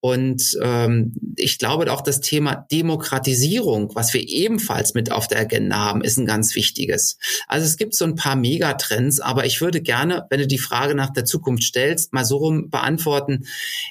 Und 0.00 0.56
ähm, 0.62 1.14
ich 1.36 1.58
glaube 1.58 1.92
auch 1.92 2.00
das 2.00 2.20
Thema 2.20 2.66
Demokratisierung, 2.70 3.94
was 3.94 4.14
wir 4.14 4.26
ebenfalls 4.26 4.94
mit 4.94 5.10
auf 5.10 5.26
der 5.26 5.40
Agenda 5.40 5.76
haben, 5.76 6.02
ist 6.02 6.18
ein 6.18 6.26
ganz 6.26 6.54
wichtiges. 6.54 7.18
Also 7.48 7.66
es 7.66 7.76
gibt 7.76 7.94
so 7.94 8.04
ein 8.04 8.14
paar 8.14 8.36
Megatrends, 8.36 9.18
aber 9.18 9.44
ich 9.44 9.60
würde 9.60 9.82
gerne, 9.82 10.24
wenn 10.30 10.40
du 10.40 10.46
die 10.46 10.58
Frage 10.58 10.94
nach 10.94 11.12
der 11.12 11.24
Zukunft 11.24 11.64
stellst, 11.64 12.12
mal 12.12 12.24
so 12.24 12.36
rum 12.36 12.70
beantworten. 12.70 13.46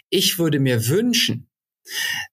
Ich 0.10 0.40
würde 0.40 0.60
mir 0.60 0.88
wünschen, 0.88 1.47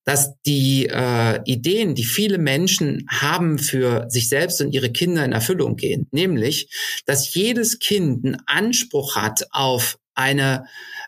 dass 0.04 0.32
die 0.46 0.86
äh, 0.86 1.40
Ideen, 1.44 1.94
die 1.94 2.04
viele 2.04 2.38
Menschen 2.38 3.06
haben 3.10 3.58
für 3.58 4.06
sich 4.08 4.28
selbst 4.28 4.60
und 4.60 4.72
ihre 4.72 4.90
Kinder 4.90 5.24
in 5.24 5.32
Erfüllung 5.32 5.76
gehen, 5.76 6.06
nämlich, 6.10 6.70
dass 7.06 7.34
jedes 7.34 7.78
Kind 7.78 8.24
einen 8.24 8.36
Anspruch 8.46 9.16
hat 9.16 9.46
auf 9.50 9.98
eine 10.14 10.66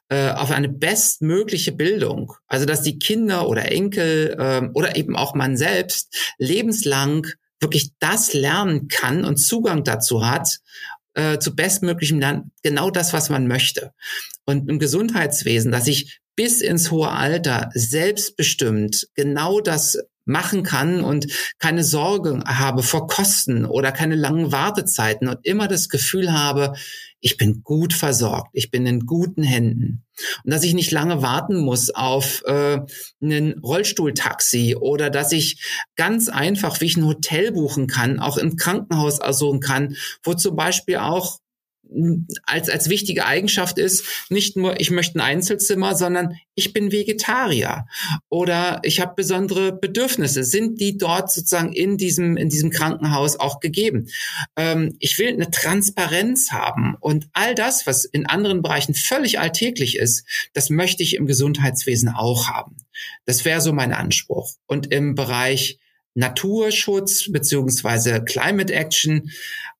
äh, 0.09 0.31
auf 0.31 0.51
eine 0.53 0.69
bestmögliche 0.69 1.73
Bildung, 1.73 2.33
also 2.47 2.65
dass 2.65 2.83
die 2.83 2.99
Kinder 2.99 3.49
oder 3.49 3.71
Enkel 3.73 4.37
äh, 4.39 4.69
oder 4.73 4.97
eben 4.97 5.17
auch 5.17 5.35
man 5.35 5.57
selbst 5.57 6.35
lebenslang 6.39 7.27
wirklich 7.61 7.91
das 7.99 8.33
lernen 8.33 8.89
kann 8.89 9.25
und 9.25 9.39
Zugang 9.39 9.83
dazu 9.83 10.25
hat, 10.25 10.59
äh, 11.15 11.39
zu 11.39 11.57
bestmöglichem 11.57 12.21
Lernen, 12.21 12.53
genau 12.63 12.91
das, 12.91 13.13
was 13.13 13.31
man 13.31 13.49
möchte. 13.49 13.93
Und 14.45 14.69
im 14.69 14.79
Gesundheitswesen, 14.79 15.73
dass 15.73 15.87
ich 15.87 16.21
bis 16.37 16.61
ins 16.61 16.91
hohe 16.91 17.11
Alter 17.11 17.71
selbstbestimmt 17.75 19.09
genau 19.15 19.61
das 19.61 19.99
machen 20.27 20.65
kann 20.65 21.03
und 21.03 21.27
keine 21.59 21.85
Sorge 21.85 22.43
habe 22.47 22.83
vor 22.83 23.07
Kosten 23.07 23.65
oder 23.65 23.93
keine 23.93 24.17
langen 24.17 24.53
Wartezeiten 24.53 25.29
und 25.29 25.39
immer 25.45 25.69
das 25.69 25.89
Gefühl 25.89 26.33
habe, 26.33 26.75
ich 27.21 27.37
bin 27.37 27.63
gut 27.63 27.95
versorgt, 27.95 28.51
ich 28.53 28.71
bin 28.71 28.87
in 28.87 29.07
guten 29.07 29.43
Händen. 29.43 30.05
Und 30.45 30.53
dass 30.53 30.65
ich 30.65 30.75
nicht 30.75 30.91
lange 30.91 31.23
warten 31.23 31.57
muss 31.57 31.91
auf 31.91 32.43
äh, 32.47 32.81
einen 33.23 33.59
Rollstuhltaxi 33.61 34.77
oder 34.79 35.11
dass 35.11 35.33
ich 35.33 35.63
ganz 35.95 36.29
einfach, 36.29 36.81
wie 36.81 36.87
ich 36.87 36.97
ein 36.97 37.07
Hotel 37.07 37.53
buchen 37.53 37.87
kann, 37.87 38.19
auch 38.19 38.37
im 38.37 38.57
Krankenhaus 38.57 39.21
ersuchen 39.21 39.61
kann, 39.61 39.97
wo 40.23 40.35
zum 40.35 40.57
Beispiel 40.57 40.97
auch 40.97 41.39
als, 42.45 42.69
als 42.69 42.89
wichtige 42.89 43.27
Eigenschaft 43.27 43.79
ist, 43.79 44.05
nicht 44.29 44.57
nur 44.57 44.81
ich 44.81 44.91
möchte 44.91 45.19
ein 45.19 45.21
Einzelzimmer, 45.21 45.95
sondern 45.95 46.37
ich 46.55 46.73
bin 46.73 46.93
Vegetarier 46.93 47.87
oder 48.29 48.81
ich 48.83 49.01
habe 49.01 49.15
besondere 49.15 49.73
Bedürfnisse. 49.73 50.45
Sind 50.45 50.81
die 50.81 50.99
dort 50.99 51.33
sozusagen 51.33 51.73
in 51.73 51.97
diesem, 51.97 52.37
in 52.37 52.49
diesem 52.49 52.71
Krankenhaus 52.71 53.39
auch 53.39 53.61
gegeben? 53.61 54.09
Ähm, 54.57 54.97
ich 54.99 55.19
will 55.19 55.29
eine 55.29 55.51
Transparenz 55.51 56.51
haben 56.51 56.97
und 57.01 57.29
all 57.33 57.55
das, 57.55 57.87
was 57.87 58.05
in 58.05 58.27
anderen 58.27 58.63
Bereichen 58.63 58.95
völlig 58.95 59.39
alltäglich 59.39 59.97
ist, 59.97 60.25
das 60.55 60.71
möchte 60.71 61.03
ich 61.03 61.15
im 61.15 61.27
Gesundheitswesen 61.27 62.09
auch 62.09 62.49
haben. 62.49 62.77
Das 63.25 63.45
wäre 63.45 63.61
so 63.61 63.73
mein 63.73 63.93
Anspruch. 63.93 64.55
Und 64.67 64.93
im 64.93 65.15
Bereich 65.15 65.79
Naturschutz 66.17 67.31
beziehungsweise 67.31 68.25
Climate 68.25 68.73
Action. 68.73 69.31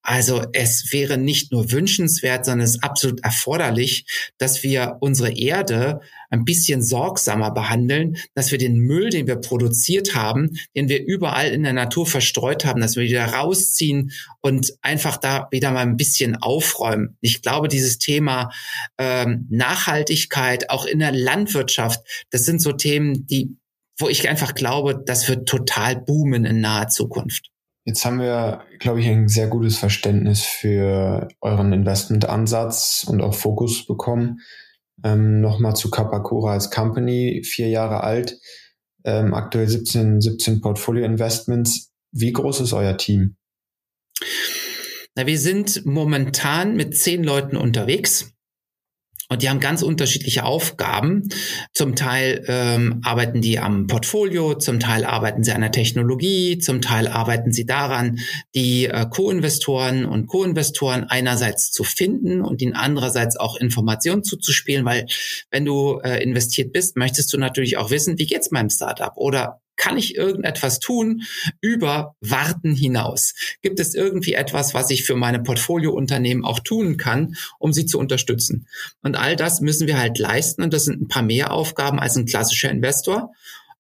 Also 0.07 0.45
es 0.53 0.93
wäre 0.93 1.19
nicht 1.19 1.51
nur 1.51 1.73
wünschenswert, 1.73 2.45
sondern 2.45 2.65
es 2.65 2.77
ist 2.77 2.85
absolut 2.85 3.25
erforderlich, 3.25 4.07
dass 4.39 4.63
wir 4.63 4.99
unsere 5.01 5.33
Erde 5.33 6.01
ein 6.31 6.45
bisschen 6.45 6.81
sorgsamer 6.81 7.51
behandeln, 7.51 8.17
dass 8.35 8.53
wir 8.53 8.59
den 8.59 8.77
Müll, 8.77 9.11
den 9.11 9.27
wir 9.27 9.35
produziert 9.35 10.15
haben, 10.15 10.51
den 10.77 10.89
wir 10.89 11.05
überall 11.05 11.51
in 11.51 11.65
der 11.65 11.73
Natur 11.73 12.07
verstreut 12.07 12.65
haben, 12.65 12.81
dass 12.81 12.95
wir 12.95 13.03
wieder 13.03 13.27
rausziehen 13.27 14.13
und 14.43 14.75
einfach 14.81 15.17
da 15.17 15.49
wieder 15.51 15.73
mal 15.73 15.81
ein 15.81 15.97
bisschen 15.97 16.37
aufräumen. 16.37 17.17
Ich 17.21 17.43
glaube, 17.43 17.67
dieses 17.67 17.99
Thema 17.99 18.53
ähm, 18.99 19.49
Nachhaltigkeit 19.51 20.71
auch 20.71 20.87
in 20.87 21.01
der 21.01 21.11
Landwirtschaft, 21.11 22.01
das 22.31 22.45
sind 22.45 22.63
so 22.63 22.71
Themen, 22.71 23.27
die 23.27 23.57
wo 23.99 24.11
ich 24.11 24.29
einfach 24.29 24.55
glaube, 24.55 25.03
das 25.07 25.27
wird 25.27 25.49
total 25.49 25.97
boomen 25.97 26.45
in 26.45 26.61
naher 26.61 26.89
Zukunft. 26.89 27.51
Jetzt 27.87 28.05
haben 28.05 28.19
wir, 28.19 28.65
glaube 28.81 29.01
ich, 29.01 29.07
ein 29.07 29.29
sehr 29.29 29.47
gutes 29.47 29.79
Verständnis 29.79 30.43
für 30.43 31.29
euren 31.41 31.73
Investmentansatz 31.73 33.07
und 33.09 33.23
auch 33.23 33.33
Fokus 33.33 33.87
bekommen. 33.87 34.41
Ähm, 35.05 35.41
Nochmal 35.41 35.77
zu 35.77 35.89
Kapakura 35.89 36.55
als 36.55 36.73
Company, 36.73 37.45
vier 37.45 37.69
Jahre 37.69 38.03
alt, 38.03 38.41
ähm, 39.05 39.35
aktuell 39.35 39.69
17, 39.69 40.21
17 40.21 40.61
Portfolio-Investments. 40.63 41.93
Wie 42.11 42.33
groß 42.33 42.61
ist 42.61 42.73
euer 42.73 42.97
Team? 42.97 43.37
Na, 45.15 45.29
wir 45.29 45.39
sind 45.39 45.87
momentan 45.87 46.75
mit 46.75 46.97
zehn 46.99 47.23
Leuten 47.23 47.57
unterwegs. 47.57 48.36
Und 49.29 49.43
die 49.43 49.49
haben 49.49 49.61
ganz 49.61 49.83
unterschiedliche 49.83 50.45
Aufgaben. 50.45 51.29
Zum 51.73 51.97
Teil 51.97 52.45
ähm, 52.47 53.01
arbeiten 53.03 53.41
die 53.41 53.59
am 53.59 53.87
Portfolio, 53.87 54.55
zum 54.55 54.79
Teil 54.79 55.05
arbeiten 55.05 55.43
sie 55.43 55.53
an 55.53 55.63
der 55.63 55.73
Technologie, 55.73 56.59
zum 56.59 56.81
Teil 56.81 57.09
arbeiten 57.09 57.53
sie 57.53 57.67
daran, 57.67 58.19
die 58.55 58.87
äh, 58.87 59.07
Co-Investoren 59.11 60.05
und 60.05 60.27
Co-Investoren 60.29 61.05
einerseits 61.05 61.73
zu 61.73 61.83
finden 61.83 62.41
und 62.41 62.63
ihnen 62.63 62.75
andererseits 62.75 63.37
auch 63.37 63.57
Informationen 63.57 64.23
zuzuspielen, 64.23 64.85
weil 64.85 65.07
wenn 65.51 65.65
du 65.65 65.99
äh, 66.05 66.23
investiert 66.23 66.73
bist, 66.73 66.97
möchtest 66.97 67.33
du 67.33 67.39
natürlich 67.39 67.79
auch 67.79 67.91
wissen, 67.91 68.19
wie 68.19 68.27
geht's 68.27 68.51
meinem 68.51 68.71
Startup 68.71 69.13
oder 69.17 69.61
kann 69.77 69.97
ich 69.97 70.17
irgendetwas 70.17 70.81
tun 70.81 71.23
über 71.61 72.15
Warten 72.21 72.75
hinaus? 72.75 73.35
Gibt 73.63 73.81
es 73.81 73.95
irgendwie 73.95 74.35
etwas, 74.35 74.75
was 74.75 74.91
ich 74.91 75.05
für 75.05 75.17
meine 75.17 75.43
Portfoliounternehmen 75.43 76.45
auch 76.45 76.61
tun 76.61 76.97
kann, 76.97 77.37
um 77.59 77.73
sie 77.73 77.87
zu 77.87 77.99
unterstützen? 77.99 78.67
Und 79.03 79.17
all 79.17 79.37
das 79.37 79.61
müssen 79.61 79.87
wir 79.87 79.99
halt 79.99 80.19
leisten 80.19 80.63
und 80.63 80.73
das 80.73 80.85
sind 80.85 81.01
ein 81.01 81.09
paar 81.09 81.23
mehr 81.23 81.53
Aufgaben 81.53 82.01
als 82.01 82.17
ein 82.17 82.27
klassischer 82.27 82.71
Investor. 82.71 83.33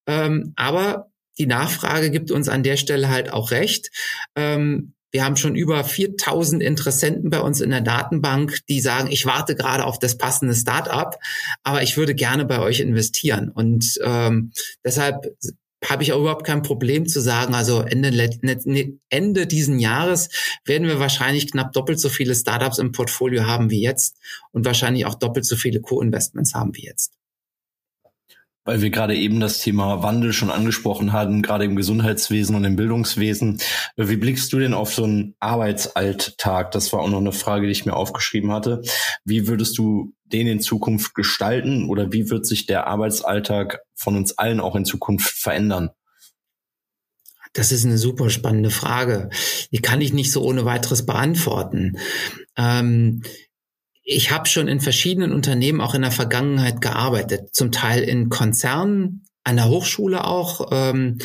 Ähm, 0.07 0.53
aber 0.57 1.11
die 1.39 1.47
Nachfrage 1.47 2.11
gibt 2.11 2.31
uns 2.31 2.49
an 2.49 2.63
der 2.63 2.77
Stelle 2.77 3.11
halt 3.11 3.33
auch 3.33 3.51
recht. 3.51 3.91
Ähm, 4.35 4.95
wir 5.13 5.25
haben 5.25 5.37
schon 5.37 5.55
über 5.55 5.83
4000 5.83 6.63
Interessenten 6.63 7.31
bei 7.31 7.41
uns 7.41 7.61
in 7.61 7.71
der 7.71 7.81
Datenbank, 7.81 8.59
die 8.69 8.81
sagen, 8.81 9.11
ich 9.11 9.25
warte 9.25 9.55
gerade 9.55 9.85
auf 9.85 9.99
das 9.99 10.19
passende 10.19 10.55
Startup, 10.55 11.17
aber 11.63 11.83
ich 11.83 11.97
würde 11.97 12.15
gerne 12.15 12.45
bei 12.45 12.59
euch 12.59 12.81
investieren. 12.81 13.49
Und 13.49 13.99
ähm, 14.05 14.53
deshalb 14.85 15.37
habe 15.89 16.03
ich 16.03 16.13
auch 16.13 16.21
überhaupt 16.21 16.47
kein 16.47 16.63
Problem 16.63 17.07
zu 17.07 17.21
sagen, 17.21 17.55
also 17.55 17.81
Ende, 17.81 18.11
ne, 18.13 18.99
Ende 19.09 19.47
diesen 19.47 19.79
Jahres 19.79 20.29
werden 20.65 20.89
wir 20.89 20.99
wahrscheinlich 20.99 21.51
knapp 21.51 21.73
doppelt 21.73 22.01
so 22.01 22.09
viele 22.09 22.35
Startups 22.35 22.79
im 22.79 22.93
Portfolio 22.93 23.47
haben 23.47 23.71
wie 23.71 23.83
jetzt 23.83 24.19
und 24.53 24.65
wahrscheinlich 24.65 25.07
auch 25.07 25.15
doppelt 25.15 25.47
so 25.47 25.57
viele 25.57 25.81
Co-Investments 25.81 26.55
haben 26.55 26.75
wie 26.75 26.85
jetzt 26.85 27.13
weil 28.67 28.83
wir 28.83 28.91
gerade 28.91 29.17
eben 29.17 29.41
das 29.41 29.61
Thema 29.61 30.03
Wandel 30.03 30.33
schon 30.33 30.51
angesprochen 30.51 31.13
hatten, 31.13 31.41
gerade 31.41 31.65
im 31.65 31.77
Gesundheitswesen 31.77 32.55
und 32.57 32.65
im 32.65 32.77
Bildungswesen. 32.77 33.61
Wie 33.97 34.17
blickst 34.17 34.53
du 34.53 34.59
denn 34.59 34.75
auf 34.75 34.93
so 34.93 35.05
einen 35.05 35.35
Arbeitsalltag? 35.41 36.73
Das 36.73 36.93
war 36.93 37.01
auch 37.01 37.09
noch 37.09 37.21
eine 37.21 37.33
Frage, 37.33 37.67
die 37.67 37.73
ich 37.73 37.87
mir 37.87 37.95
aufgeschrieben 37.95 38.53
hatte. 38.53 38.83
Wie 39.25 39.49
würdest 39.49 39.79
du 39.79 40.13
den 40.25 40.49
in 40.49 40.61
Zukunft 40.61 41.15
gestalten 41.15 41.89
oder 41.89 42.13
wie 42.13 42.29
wird 42.29 42.45
sich 42.47 42.67
der 42.67 42.87
Arbeitsalltag 42.87 43.81
von 43.95 44.17
uns 44.17 44.37
allen 44.37 44.61
auch 44.61 44.75
in 44.75 44.85
Zukunft 44.85 45.31
verändern? 45.31 45.91
Das 47.53 47.73
ist 47.73 47.87
eine 47.87 47.97
super 47.97 48.29
spannende 48.29 48.71
Frage. 48.71 49.31
Die 49.73 49.79
kann 49.79 50.03
ich 50.03 50.13
nicht 50.13 50.31
so 50.31 50.43
ohne 50.43 50.67
weiteres 50.67 51.07
beantworten. 51.07 51.97
Ähm, 52.57 53.23
ich 54.09 54.31
habe 54.31 54.47
schon 54.47 54.69
in 54.69 54.81
verschiedenen 54.81 55.33
Unternehmen 55.33 55.81
auch 55.81 55.95
in 55.95 56.03
der 56.03 56.13
Vergangenheit 56.13 56.81
gearbeitet, 56.81 57.53
zum 57.53 57.73
Teil 57.73 58.05
in 58.05 58.29
Konzernen, 58.29 59.25
an 59.43 59.57
der 59.57 59.69
Hochschule 59.69 60.25
auch. 60.25 60.69
Ähm, 60.71 61.19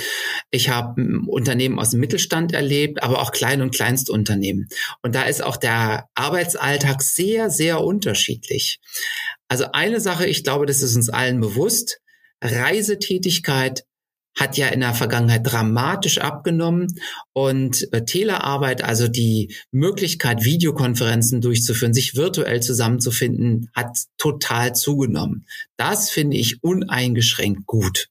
ich 0.50 0.70
habe 0.70 1.00
Unternehmen 1.28 1.78
aus 1.78 1.92
dem 1.92 2.00
Mittelstand 2.00 2.54
erlebt, 2.54 3.04
aber 3.04 3.22
auch 3.22 3.32
Klein- 3.32 3.62
und 3.62 3.74
Kleinstunternehmen. 3.74 4.68
Und 5.04 5.14
da 5.14 5.24
ist 5.24 5.44
auch 5.44 5.58
der 5.58 6.08
Arbeitsalltag 6.16 7.04
sehr, 7.04 7.52
sehr 7.52 7.82
unterschiedlich. 7.82 8.80
Also 9.48 9.66
eine 9.74 10.02
Sache, 10.02 10.26
ich 10.26 10.44
glaube, 10.44 10.66
das 10.66 10.82
ist 10.82 10.96
uns 10.96 11.10
allen 11.10 11.40
bewusst. 11.40 12.02
Reisetätigkeit 12.44 13.84
hat 14.36 14.58
ja 14.58 14.68
in 14.68 14.80
der 14.80 14.94
Vergangenheit 14.94 15.42
dramatisch 15.44 16.20
abgenommen 16.20 16.88
und 17.34 17.88
äh, 17.94 18.06
Telearbeit, 18.06 18.84
also 18.84 19.08
die 19.08 19.56
Möglichkeit, 19.72 20.44
Videokonferenzen 20.44 21.42
durchzuführen, 21.42 21.94
sich 21.94 22.16
virtuell 22.16 22.62
zusammenzufinden, 22.62 23.70
hat 23.76 23.98
total 24.18 24.74
zugenommen. 24.74 25.46
Das 25.78 26.10
finde 26.10 26.38
ich 26.38 26.64
uneingeschränkt 26.64 27.66
gut. 27.66 28.08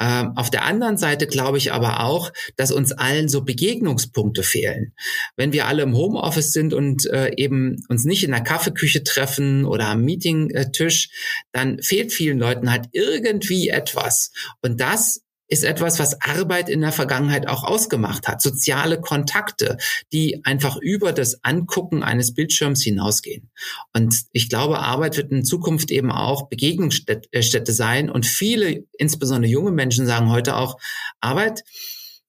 Ähm, 0.00 0.32
auf 0.36 0.50
der 0.50 0.64
anderen 0.64 0.96
Seite 0.96 1.26
glaube 1.26 1.58
ich 1.58 1.72
aber 1.72 2.00
auch, 2.00 2.32
dass 2.56 2.72
uns 2.72 2.92
allen 2.92 3.28
so 3.28 3.42
Begegnungspunkte 3.42 4.42
fehlen. 4.42 4.92
Wenn 5.36 5.52
wir 5.52 5.66
alle 5.66 5.82
im 5.82 5.96
Homeoffice 5.96 6.52
sind 6.52 6.74
und 6.74 7.06
äh, 7.06 7.32
eben 7.36 7.84
uns 7.88 8.04
nicht 8.04 8.24
in 8.24 8.30
der 8.30 8.42
Kaffeeküche 8.42 9.04
treffen 9.04 9.64
oder 9.64 9.86
am 9.86 10.02
Meetingtisch, 10.02 11.10
dann 11.52 11.82
fehlt 11.82 12.12
vielen 12.12 12.38
Leuten 12.38 12.70
halt 12.70 12.86
irgendwie 12.92 13.68
etwas. 13.68 14.32
Und 14.62 14.80
das 14.80 15.22
ist 15.48 15.64
etwas, 15.64 15.98
was 15.98 16.20
Arbeit 16.20 16.68
in 16.68 16.80
der 16.80 16.92
Vergangenheit 16.92 17.48
auch 17.48 17.64
ausgemacht 17.64 18.28
hat. 18.28 18.42
Soziale 18.42 19.00
Kontakte, 19.00 19.76
die 20.12 20.44
einfach 20.44 20.76
über 20.76 21.12
das 21.12 21.44
Angucken 21.44 22.02
eines 22.02 22.34
Bildschirms 22.34 22.82
hinausgehen. 22.82 23.50
Und 23.92 24.22
ich 24.32 24.48
glaube, 24.48 24.80
Arbeit 24.80 25.16
wird 25.16 25.30
in 25.30 25.44
Zukunft 25.44 25.90
eben 25.90 26.10
auch 26.10 26.48
Begegnungsstätte 26.48 27.72
sein. 27.72 28.10
Und 28.10 28.26
viele, 28.26 28.84
insbesondere 28.98 29.50
junge 29.50 29.70
Menschen, 29.70 30.06
sagen 30.06 30.30
heute 30.30 30.56
auch, 30.56 30.78
Arbeit, 31.20 31.64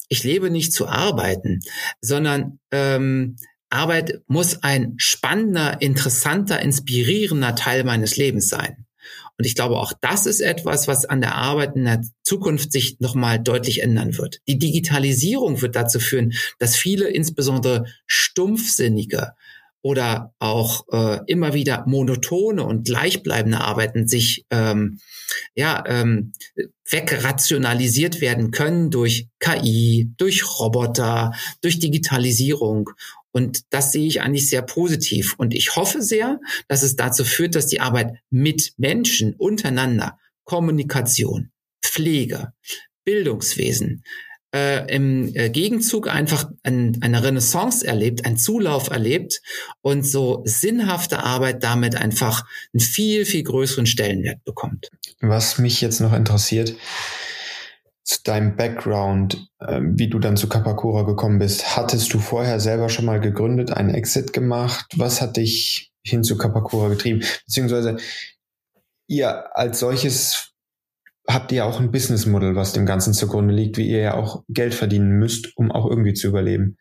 ich 0.10 0.24
lebe 0.24 0.50
nicht 0.50 0.74
zu 0.74 0.88
arbeiten, 0.88 1.60
sondern 2.02 2.60
ähm, 2.72 3.36
Arbeit 3.70 4.22
muss 4.28 4.64
ein 4.64 4.94
spannender, 4.98 5.82
interessanter, 5.82 6.62
inspirierender 6.62 7.56
Teil 7.56 7.84
meines 7.84 8.16
Lebens 8.16 8.48
sein. 8.48 8.87
Und 9.38 9.46
ich 9.46 9.56
glaube, 9.56 9.78
auch 9.78 9.94
das 10.02 10.26
ist 10.26 10.40
etwas, 10.40 10.88
was 10.88 11.06
an 11.06 11.22
der 11.22 11.36
Arbeit 11.36 11.76
in 11.76 11.86
der 11.86 12.02
Zukunft 12.24 12.72
sich 12.72 13.00
nochmal 13.00 13.40
deutlich 13.40 13.84
ändern 13.84 14.18
wird. 14.18 14.40
Die 14.48 14.58
Digitalisierung 14.58 15.62
wird 15.62 15.76
dazu 15.76 16.00
führen, 16.00 16.34
dass 16.60 16.76
viele, 16.76 17.08
insbesondere 17.08 17.86
Stumpfsinnige, 18.06 19.34
oder 19.88 20.34
auch 20.40 20.86
äh, 20.92 21.20
immer 21.28 21.54
wieder 21.54 21.86
monotone 21.88 22.64
und 22.64 22.86
gleichbleibende 22.86 23.62
Arbeiten 23.62 24.06
sich 24.06 24.46
ähm, 24.50 25.00
ja 25.56 25.82
ähm, 25.88 26.34
wegrationalisiert 26.90 28.20
werden 28.20 28.52
können 28.52 28.92
durch 28.92 29.30
KI, 29.40 30.12
durch 30.18 30.60
Roboter, 30.60 31.32
durch 31.62 31.80
Digitalisierung 31.80 32.90
und 33.38 33.62
das 33.70 33.92
sehe 33.92 34.08
ich 34.08 34.22
eigentlich 34.22 34.50
sehr 34.50 34.64
positiv. 34.64 35.36
Und 35.38 35.54
ich 35.54 35.76
hoffe 35.76 36.02
sehr, 36.02 36.40
dass 36.68 36.82
es 36.82 36.96
dazu 36.96 37.24
führt, 37.24 37.54
dass 37.54 37.68
die 37.68 37.82
Arbeit 37.82 38.14
mit 38.32 38.74
Menschen 38.78 39.36
untereinander 39.36 40.18
Kommunikation, 40.44 41.52
Pflege, 41.84 42.54
Bildungswesen, 43.06 44.02
äh, 44.56 44.92
im 44.92 45.36
äh, 45.36 45.52
Gegenzug 45.52 46.08
einfach 46.08 46.50
ein, 46.64 46.98
eine 47.02 47.24
Renaissance 47.24 47.86
erlebt, 47.86 48.26
ein 48.26 48.38
Zulauf 48.38 48.90
erlebt 48.90 49.40
und 49.82 50.02
so 50.02 50.42
sinnhafte 50.46 51.20
Arbeit 51.20 51.64
damit 51.64 51.96
einfach 51.96 52.44
einen 52.74 52.80
viel, 52.80 53.24
viel 53.26 53.44
größeren 53.44 53.86
Stellenwert 53.86 54.44
bekommt. 54.46 54.90
Was 55.20 55.60
mich 55.60 55.80
jetzt 55.82 56.02
noch 56.02 56.14
interessiert, 56.14 56.74
zu 58.08 58.24
deinem 58.24 58.56
Background, 58.56 59.50
äh, 59.60 59.82
wie 59.82 60.08
du 60.08 60.18
dann 60.18 60.38
zu 60.38 60.48
Kapakura 60.48 61.04
gekommen 61.04 61.40
bist. 61.40 61.76
Hattest 61.76 62.14
du 62.14 62.20
vorher 62.20 62.62
selber 62.62 62.88
schon 62.88 63.04
mal 63.04 63.20
gegründet, 63.20 63.72
einen 63.72 63.90
Exit 63.90 64.32
gemacht? 64.32 64.86
Was 64.96 65.22
hat 65.22 65.36
dich 65.36 65.92
hin 66.04 66.24
zu 66.24 66.38
Kapakura 66.38 66.88
getrieben? 66.88 67.26
Beziehungsweise 67.46 67.98
ihr 69.08 69.56
als 69.58 69.80
solches 69.80 70.54
habt 71.28 71.52
ihr 71.52 71.66
auch 71.66 71.82
ein 71.82 71.92
Business 71.92 72.26
Model, 72.26 72.56
was 72.56 72.72
dem 72.72 72.86
Ganzen 72.86 73.14
zugrunde 73.14 73.54
liegt, 73.54 73.78
wie 73.78 73.90
ihr 73.90 74.00
ja 74.00 74.14
auch 74.14 74.46
Geld 74.48 74.74
verdienen 74.74 75.20
müsst, 75.20 75.58
um 75.58 75.70
auch 75.70 75.86
irgendwie 75.86 76.14
zu 76.14 76.28
überleben. 76.28 76.78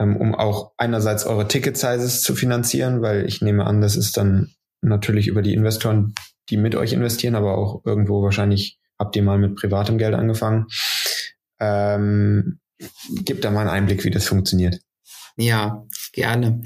Ähm, 0.00 0.16
um 0.16 0.34
auch 0.34 0.72
einerseits 0.78 1.26
eure 1.26 1.48
Ticket 1.48 1.76
Sizes 1.76 2.22
zu 2.22 2.34
finanzieren, 2.34 3.02
weil 3.02 3.26
ich 3.26 3.42
nehme 3.42 3.66
an, 3.66 3.82
das 3.82 3.94
ist 3.94 4.16
dann 4.16 4.54
natürlich 4.80 5.26
über 5.26 5.42
die 5.42 5.52
Investoren, 5.52 6.14
die 6.48 6.56
mit 6.56 6.74
euch 6.74 6.94
investieren, 6.94 7.34
aber 7.34 7.58
auch 7.58 7.82
irgendwo 7.84 8.22
wahrscheinlich 8.22 8.78
habt 9.02 9.16
ihr 9.16 9.22
mal 9.22 9.38
mit 9.38 9.56
privatem 9.56 9.98
Geld 9.98 10.14
angefangen. 10.14 10.66
Ähm, 11.58 12.60
gib 13.24 13.42
da 13.42 13.50
mal 13.50 13.62
einen 13.62 13.70
Einblick, 13.70 14.04
wie 14.04 14.10
das 14.10 14.26
funktioniert. 14.26 14.80
Ja, 15.36 15.84
gerne. 16.12 16.62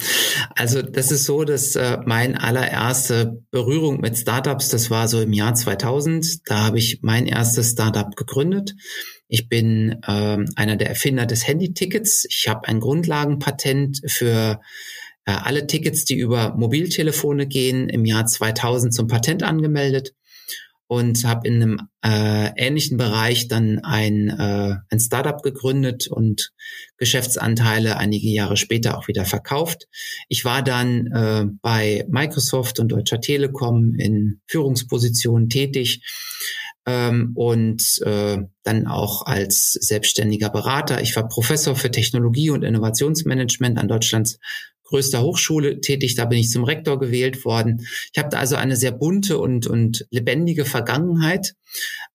Also 0.54 0.82
das 0.82 1.12
ist 1.12 1.24
so, 1.24 1.44
dass 1.44 1.76
äh, 1.76 1.98
mein 2.04 2.36
allererste 2.36 3.40
Berührung 3.50 4.00
mit 4.00 4.18
Startups, 4.18 4.68
das 4.68 4.90
war 4.90 5.08
so 5.08 5.20
im 5.20 5.32
Jahr 5.32 5.54
2000. 5.54 6.48
Da 6.48 6.64
habe 6.64 6.78
ich 6.78 6.98
mein 7.02 7.26
erstes 7.26 7.70
Startup 7.70 8.14
gegründet. 8.16 8.74
Ich 9.28 9.48
bin 9.48 10.00
äh, 10.06 10.38
einer 10.56 10.76
der 10.76 10.88
Erfinder 10.88 11.26
des 11.26 11.46
Handy-Tickets. 11.46 12.26
Ich 12.28 12.48
habe 12.48 12.68
ein 12.68 12.80
Grundlagenpatent 12.80 14.00
für 14.06 14.60
äh, 15.24 15.32
alle 15.32 15.66
Tickets, 15.66 16.04
die 16.04 16.16
über 16.16 16.54
Mobiltelefone 16.56 17.46
gehen, 17.46 17.88
im 17.88 18.04
Jahr 18.04 18.26
2000 18.26 18.92
zum 18.92 19.06
Patent 19.06 19.42
angemeldet 19.42 20.12
und 20.88 21.24
habe 21.24 21.48
in 21.48 21.62
einem 21.62 21.88
äh, 22.04 22.50
ähnlichen 22.56 22.96
Bereich 22.96 23.48
dann 23.48 23.80
ein, 23.80 24.28
äh, 24.28 24.76
ein 24.88 25.00
Startup 25.00 25.42
gegründet 25.42 26.06
und 26.06 26.52
Geschäftsanteile 26.96 27.96
einige 27.96 28.28
Jahre 28.28 28.56
später 28.56 28.96
auch 28.96 29.08
wieder 29.08 29.24
verkauft. 29.24 29.88
Ich 30.28 30.44
war 30.44 30.62
dann 30.62 31.06
äh, 31.08 31.46
bei 31.60 32.06
Microsoft 32.08 32.78
und 32.78 32.88
Deutscher 32.88 33.20
Telekom 33.20 33.94
in 33.96 34.40
Führungspositionen 34.46 35.48
tätig 35.48 36.02
ähm, 36.86 37.32
und 37.34 38.00
äh, 38.04 38.38
dann 38.62 38.86
auch 38.86 39.26
als 39.26 39.72
selbstständiger 39.72 40.50
Berater. 40.50 41.00
Ich 41.02 41.16
war 41.16 41.28
Professor 41.28 41.74
für 41.74 41.90
Technologie 41.90 42.50
und 42.50 42.62
Innovationsmanagement 42.62 43.78
an 43.78 43.88
Deutschlands 43.88 44.38
größter 44.86 45.22
Hochschule 45.22 45.80
tätig, 45.80 46.14
da 46.14 46.24
bin 46.24 46.38
ich 46.38 46.50
zum 46.50 46.64
Rektor 46.64 46.98
gewählt 46.98 47.44
worden. 47.44 47.86
Ich 48.12 48.18
habe 48.18 48.30
da 48.30 48.38
also 48.38 48.56
eine 48.56 48.76
sehr 48.76 48.92
bunte 48.92 49.38
und, 49.38 49.66
und 49.66 50.06
lebendige 50.10 50.64
Vergangenheit, 50.64 51.54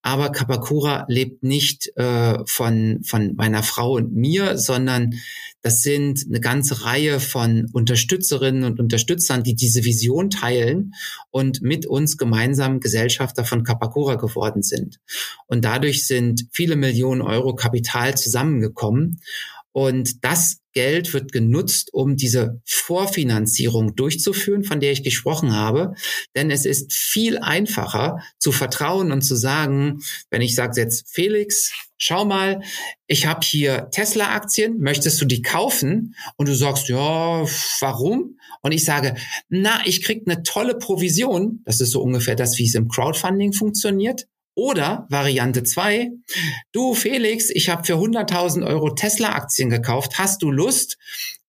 aber 0.01 0.31
Kapakura 0.31 1.05
lebt 1.07 1.43
nicht 1.43 1.91
äh, 1.95 2.39
von, 2.45 3.01
von 3.03 3.35
meiner 3.35 3.61
Frau 3.61 3.93
und 3.95 4.13
mir, 4.13 4.57
sondern 4.57 5.13
das 5.61 5.81
sind 5.83 6.25
eine 6.27 6.39
ganze 6.39 6.85
Reihe 6.85 7.19
von 7.19 7.67
Unterstützerinnen 7.71 8.63
und 8.63 8.79
Unterstützern, 8.79 9.43
die 9.43 9.53
diese 9.53 9.85
Vision 9.85 10.31
teilen 10.31 10.93
und 11.29 11.61
mit 11.61 11.85
uns 11.85 12.17
gemeinsam 12.17 12.79
Gesellschafter 12.79 13.45
von 13.45 13.63
Kapakura 13.63 14.15
geworden 14.15 14.63
sind. 14.63 14.99
Und 15.45 15.63
dadurch 15.63 16.07
sind 16.07 16.47
viele 16.51 16.75
Millionen 16.75 17.21
Euro 17.21 17.53
Kapital 17.53 18.17
zusammengekommen. 18.17 19.21
Und 19.71 20.25
das 20.25 20.60
Geld 20.73 21.13
wird 21.13 21.31
genutzt, 21.31 21.93
um 21.93 22.15
diese 22.15 22.61
Vorfinanzierung 22.65 23.95
durchzuführen, 23.95 24.63
von 24.63 24.79
der 24.79 24.91
ich 24.91 25.03
gesprochen 25.03 25.53
habe. 25.53 25.93
Denn 26.35 26.51
es 26.51 26.65
ist 26.65 26.93
viel 26.93 27.37
einfacher 27.37 28.19
zu 28.39 28.51
vertrauen 28.51 29.11
und 29.11 29.21
zu 29.21 29.35
sagen, 29.35 30.01
wenn 30.29 30.41
ich 30.41 30.55
sage 30.55 30.79
jetzt, 30.79 31.09
Felix, 31.09 31.71
schau 31.97 32.25
mal, 32.25 32.61
ich 33.07 33.25
habe 33.25 33.41
hier 33.43 33.89
Tesla-Aktien, 33.91 34.79
möchtest 34.79 35.21
du 35.21 35.25
die 35.25 35.41
kaufen? 35.41 36.15
Und 36.35 36.47
du 36.47 36.55
sagst, 36.55 36.89
ja, 36.89 37.45
warum? 37.79 38.37
Und 38.61 38.71
ich 38.71 38.85
sage, 38.85 39.15
na, 39.49 39.81
ich 39.85 40.03
krieg 40.03 40.23
eine 40.25 40.43
tolle 40.43 40.77
Provision. 40.77 41.61
Das 41.65 41.79
ist 41.79 41.91
so 41.91 42.01
ungefähr 42.01 42.35
das, 42.35 42.57
wie 42.57 42.65
es 42.65 42.75
im 42.75 42.87
Crowdfunding 42.87 43.53
funktioniert. 43.53 44.27
Oder 44.55 45.07
Variante 45.09 45.63
zwei: 45.63 46.09
du 46.71 46.93
Felix, 46.93 47.49
ich 47.49 47.69
habe 47.69 47.83
für 47.83 47.95
100.000 47.95 48.65
Euro 48.65 48.91
Tesla-Aktien 48.91 49.69
gekauft, 49.69 50.17
hast 50.17 50.41
du 50.41 50.51
Lust, 50.51 50.97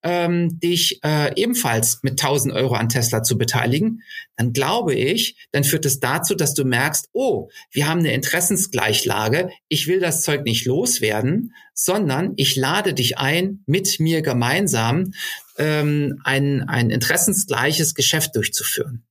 ähm, 0.03 0.59
dich 0.59 1.01
äh, 1.05 1.33
ebenfalls 1.41 2.01
mit 2.03 2.23
1000 2.23 2.55
Euro 2.55 2.75
an 2.75 2.89
Tesla 2.89 3.23
zu 3.23 3.39
beteiligen, 3.39 4.03
dann 4.37 4.53
glaube 4.53 4.95
ich, 4.95 5.37
dann 5.53 5.65
führt 5.65 5.87
es 5.87 6.01
dazu, 6.01 6.35
dass 6.35 6.55
du 6.55 6.65
merkst, 6.65 7.09
oh, 7.13 7.49
wir 7.71 7.89
haben 7.89 8.01
eine 8.01 8.13
Interessensgleichlage, 8.13 9.51
ich 9.69 9.87
will 9.87 10.01
das 10.01 10.23
Zeug 10.23 10.45
nicht 10.45 10.67
loswerden, 10.67 11.55
sondern 11.75 12.33
ich 12.37 12.57
lade 12.57 12.95
dich 12.95 13.19
ein, 13.19 13.63
mit 13.67 14.01
mir 14.01 14.23
gemeinsam 14.23 15.13
ähm, 15.59 16.21
ein, 16.25 16.69
ein 16.69 16.91
interessensgleiches 16.91 17.95
Geschäft 17.95 18.35
durchzuführen. 18.35 19.05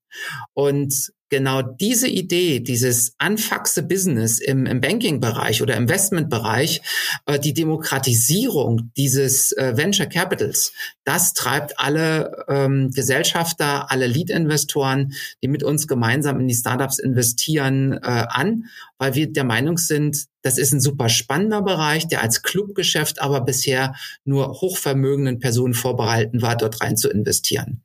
Und 0.53 1.11
genau 1.31 1.61
diese 1.61 2.07
Idee, 2.07 2.59
dieses 2.59 3.15
Anfaxe 3.17 3.81
Business 3.81 4.37
im, 4.37 4.67
im 4.67 4.81
Banking-Bereich 4.81 5.63
oder 5.63 5.77
Investment-Bereich, 5.77 6.81
äh, 7.25 7.39
die 7.39 7.53
Demokratisierung 7.53 8.91
dieses 8.97 9.53
äh, 9.53 9.75
Venture 9.75 10.07
Capitals, 10.07 10.73
das 11.05 11.33
treibt 11.33 11.79
alle 11.79 12.45
ähm, 12.49 12.91
Gesellschafter, 12.91 13.89
alle 13.89 14.07
Lead-Investoren, 14.07 15.13
die 15.41 15.47
mit 15.47 15.63
uns 15.63 15.87
gemeinsam 15.87 16.39
in 16.39 16.47
die 16.47 16.53
Startups 16.53 16.99
investieren, 16.99 17.93
äh, 17.93 18.25
an, 18.27 18.65
weil 18.99 19.15
wir 19.15 19.31
der 19.31 19.45
Meinung 19.45 19.77
sind, 19.77 20.25
das 20.41 20.57
ist 20.57 20.73
ein 20.73 20.81
super 20.81 21.07
spannender 21.07 21.61
Bereich, 21.61 22.07
der 22.07 22.21
als 22.21 22.41
Clubgeschäft 22.41 23.21
aber 23.21 23.41
bisher 23.41 23.95
nur 24.25 24.59
hochvermögenden 24.59 25.39
Personen 25.39 25.75
vorbehalten 25.75 26.41
war, 26.41 26.57
dort 26.57 26.81
rein 26.81 26.97
zu 26.97 27.09
investieren. 27.09 27.83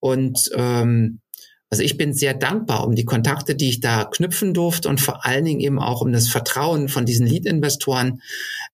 Und 0.00 0.50
ähm, 0.54 1.20
also 1.68 1.82
ich 1.82 1.96
bin 1.96 2.14
sehr 2.14 2.32
dankbar 2.32 2.86
um 2.86 2.94
die 2.94 3.04
Kontakte, 3.04 3.56
die 3.56 3.68
ich 3.68 3.80
da 3.80 4.04
knüpfen 4.04 4.54
durfte 4.54 4.88
und 4.88 5.00
vor 5.00 5.26
allen 5.26 5.44
Dingen 5.44 5.60
eben 5.60 5.80
auch 5.80 6.00
um 6.00 6.12
das 6.12 6.28
Vertrauen 6.28 6.88
von 6.88 7.06
diesen 7.06 7.26
Lead-Investoren 7.26 8.22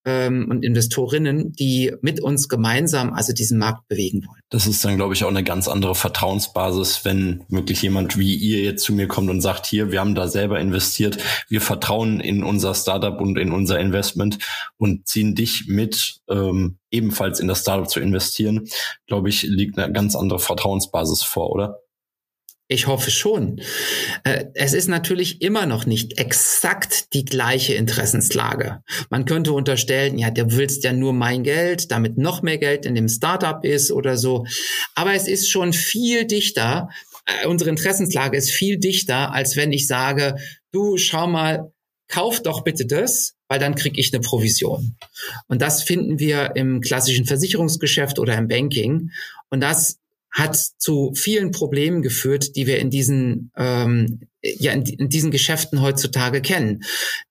ähm, 0.04 0.48
und 0.50 0.62
Investorinnen, 0.62 1.52
die 1.52 1.94
mit 2.02 2.20
uns 2.20 2.48
gemeinsam 2.48 3.14
also 3.14 3.32
diesen 3.32 3.58
Markt 3.58 3.88
bewegen 3.88 4.26
wollen. 4.26 4.40
Das 4.50 4.66
ist 4.66 4.84
dann, 4.84 4.96
glaube 4.96 5.14
ich, 5.14 5.24
auch 5.24 5.30
eine 5.30 5.42
ganz 5.42 5.68
andere 5.68 5.94
Vertrauensbasis, 5.94 7.06
wenn 7.06 7.44
wirklich 7.48 7.80
jemand 7.80 8.18
wie 8.18 8.34
ihr 8.34 8.62
jetzt 8.62 8.84
zu 8.84 8.92
mir 8.92 9.08
kommt 9.08 9.30
und 9.30 9.40
sagt, 9.40 9.64
hier, 9.64 9.90
wir 9.90 10.00
haben 10.00 10.14
da 10.14 10.28
selber 10.28 10.60
investiert, 10.60 11.16
wir 11.48 11.62
vertrauen 11.62 12.20
in 12.20 12.44
unser 12.44 12.74
Startup 12.74 13.18
und 13.18 13.38
in 13.38 13.52
unser 13.52 13.80
Investment 13.80 14.38
und 14.76 15.08
ziehen 15.08 15.34
dich 15.34 15.64
mit, 15.66 16.20
ähm, 16.28 16.76
ebenfalls 16.90 17.40
in 17.40 17.48
das 17.48 17.60
Startup 17.60 17.88
zu 17.88 18.00
investieren, 18.00 18.68
glaube 19.06 19.30
ich, 19.30 19.44
liegt 19.44 19.78
eine 19.78 19.92
ganz 19.94 20.14
andere 20.14 20.38
Vertrauensbasis 20.38 21.22
vor, 21.22 21.50
oder? 21.50 21.80
Ich 22.72 22.86
hoffe 22.86 23.10
schon. 23.10 23.60
Äh, 24.24 24.46
es 24.54 24.72
ist 24.72 24.88
natürlich 24.88 25.42
immer 25.42 25.66
noch 25.66 25.84
nicht 25.84 26.18
exakt 26.18 27.12
die 27.12 27.26
gleiche 27.26 27.74
Interessenslage. 27.74 28.82
Man 29.10 29.26
könnte 29.26 29.52
unterstellen, 29.52 30.16
ja, 30.16 30.30
du 30.30 30.56
willst 30.56 30.82
ja 30.82 30.94
nur 30.94 31.12
mein 31.12 31.42
Geld, 31.42 31.90
damit 31.90 32.16
noch 32.16 32.40
mehr 32.40 32.56
Geld 32.56 32.86
in 32.86 32.94
dem 32.94 33.10
Startup 33.10 33.62
ist 33.62 33.92
oder 33.92 34.16
so. 34.16 34.46
Aber 34.94 35.12
es 35.12 35.28
ist 35.28 35.50
schon 35.50 35.74
viel 35.74 36.24
dichter. 36.24 36.88
Äh, 37.26 37.46
unsere 37.46 37.68
Interessenslage 37.68 38.38
ist 38.38 38.50
viel 38.50 38.78
dichter, 38.78 39.34
als 39.34 39.54
wenn 39.56 39.70
ich 39.70 39.86
sage, 39.86 40.36
du 40.72 40.96
schau 40.96 41.26
mal, 41.26 41.72
kauf 42.08 42.40
doch 42.40 42.64
bitte 42.64 42.86
das, 42.86 43.34
weil 43.48 43.58
dann 43.58 43.74
kriege 43.74 44.00
ich 44.00 44.14
eine 44.14 44.22
Provision. 44.22 44.96
Und 45.46 45.60
das 45.60 45.82
finden 45.82 46.18
wir 46.18 46.56
im 46.56 46.80
klassischen 46.80 47.26
Versicherungsgeschäft 47.26 48.18
oder 48.18 48.34
im 48.38 48.48
Banking. 48.48 49.10
Und 49.50 49.60
das 49.60 49.98
hat 50.32 50.56
zu 50.56 51.12
vielen 51.14 51.50
Problemen 51.52 52.02
geführt, 52.02 52.56
die 52.56 52.66
wir 52.66 52.78
in 52.78 52.90
diesen 52.90 53.52
ähm, 53.56 54.20
ja 54.42 54.72
in, 54.72 54.82
in 54.84 55.08
diesen 55.08 55.30
Geschäften 55.30 55.82
heutzutage 55.82 56.40
kennen, 56.40 56.82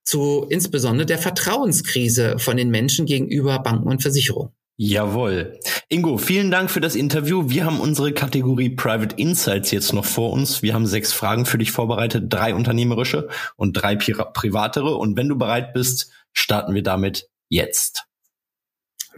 zu 0.04 0.46
insbesondere 0.50 1.06
der 1.06 1.18
Vertrauenskrise 1.18 2.38
von 2.38 2.58
den 2.58 2.70
Menschen 2.70 3.06
gegenüber 3.06 3.60
Banken 3.60 3.88
und 3.88 4.02
Versicherungen. 4.02 4.52
Jawohl. 4.84 5.60
Ingo, 5.90 6.18
vielen 6.18 6.50
Dank 6.50 6.72
für 6.72 6.82
das 6.82 6.96
Interview. 6.96 7.50
Wir 7.50 7.66
haben 7.66 7.80
unsere 7.80 8.14
Kategorie 8.14 8.70
Private 8.70 9.16
Insights 9.16 9.70
jetzt 9.70 9.94
noch 9.94 10.06
vor 10.06 10.32
uns. 10.32 10.64
Wir 10.64 10.74
haben 10.74 10.88
sechs 10.88 11.14
Fragen 11.14 11.46
für 11.46 11.60
dich 11.60 11.72
vorbereitet, 11.72 12.26
drei 12.30 12.56
unternehmerische 12.56 13.30
und 13.58 13.74
drei 13.74 13.96
privatere. 13.96 14.96
Und 14.96 15.18
wenn 15.18 15.30
du 15.30 15.38
bereit 15.38 15.74
bist, 15.74 16.12
starten 16.34 16.74
wir 16.74 16.82
damit 16.82 17.30
jetzt. 17.48 18.06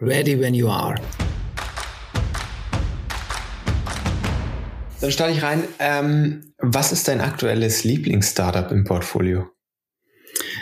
Ready 0.01 0.37
when 0.37 0.53
you 0.53 0.67
are. 0.67 0.95
Dann 5.03 5.11
starte 5.11 5.33
ich 5.33 5.43
rein. 5.43 5.65
Ähm, 5.79 6.53
was 6.59 6.93
ist 6.93 7.09
dein 7.09 7.19
aktuelles 7.19 7.83
Lieblings-Startup 7.83 8.71
im 8.71 8.85
Portfolio? 8.85 9.49